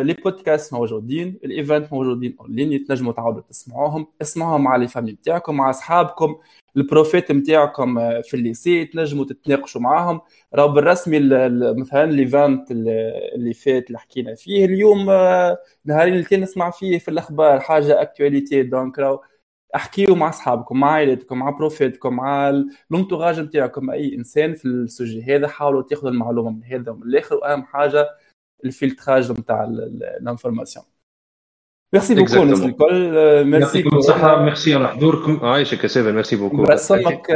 [0.01, 5.57] les podcasts موجودين ال event موجودين اونلاين تنجموا تعاودوا تسمعوهم اسمعوهم مع les familles نتاعكم
[5.57, 6.35] مع اصحابكم
[6.77, 8.85] ال profet نتاعكم في ال lycée.
[8.85, 10.21] تنجموا تتناقشوا معاهم
[10.55, 11.19] راهو بالرسمي
[11.73, 17.59] مثلا l'event اللي فات اللي حكينا فيه اليوم آه، نهارين اللي نسمع فيه في الأخبار
[17.59, 19.21] حاجة اكتواليتي دونك راهو
[19.75, 25.47] احكيوا مع أصحابكم مع عائلتكم مع بروفيتكم مع لونتوراج نتاعكم أي إنسان في السوجي هذا
[25.47, 27.35] حاولوا تاخذوا المعلومة من هذا ومن الآخر.
[27.35, 28.09] وأهم حاجة
[28.65, 30.85] الفلتراج نتاع الانفورماسيون.
[31.93, 34.43] ميرسي بوكو الناس الكل ميرسي يعطيكم الصحة.
[34.43, 35.45] ميرسي على حضوركم.
[35.45, 37.31] عايشك يا سيفن ميرسي بوكو رسمك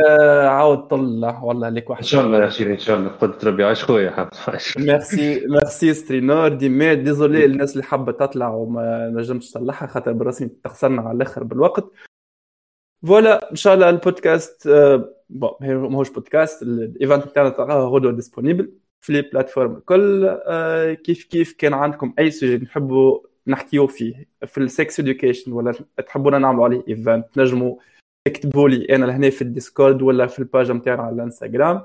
[0.46, 3.10] عاود طل والله لك واحد إن شاء الله يا سيدي إن شاء الله.
[3.10, 4.30] قدرة ربي عايش خويا
[4.78, 11.02] merci merci سترينور ديما désolé الناس اللي حابة تطلع وما نجمتش تطلعها خاطر بالرسمي تخسرنا
[11.02, 11.92] على الآخر بالوقت.
[13.08, 14.68] voilà إن شاء الله ال podcast
[15.30, 18.72] bon ماهوش podcast ال event بتاعنا تلقاه غدوه disponible
[19.02, 20.38] في les plateformes الكل
[20.94, 25.74] كيف كيف كان عندكم أي sujet نحبوا نحكيو فيه في ال sex education ولا
[26.08, 27.76] تحبونا نعملوا عليه event نجموا
[28.28, 31.82] تكتبوا لي أنا لهنا في ال Discord ولا في ال page نتاعنا على الانستغرام.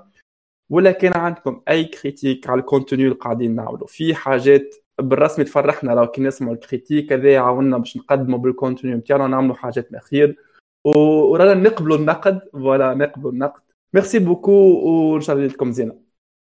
[0.70, 3.86] ولا كان عندكم أي critique على ال contenu اللي قاعدين نعملوا.
[3.86, 8.94] في حاجات بالرسمي تفرحنا لو كي نسمعوا ال critique هذا يعاوننا باش نقدموا بال contenu
[8.94, 10.36] نتاعنا ونعملوا حاجات خير
[10.84, 13.62] ورانا نقبلوا النقد ولا نقبلوا النقد.
[13.94, 16.01] merci beaucoup وإن شاء الله لكم زينة.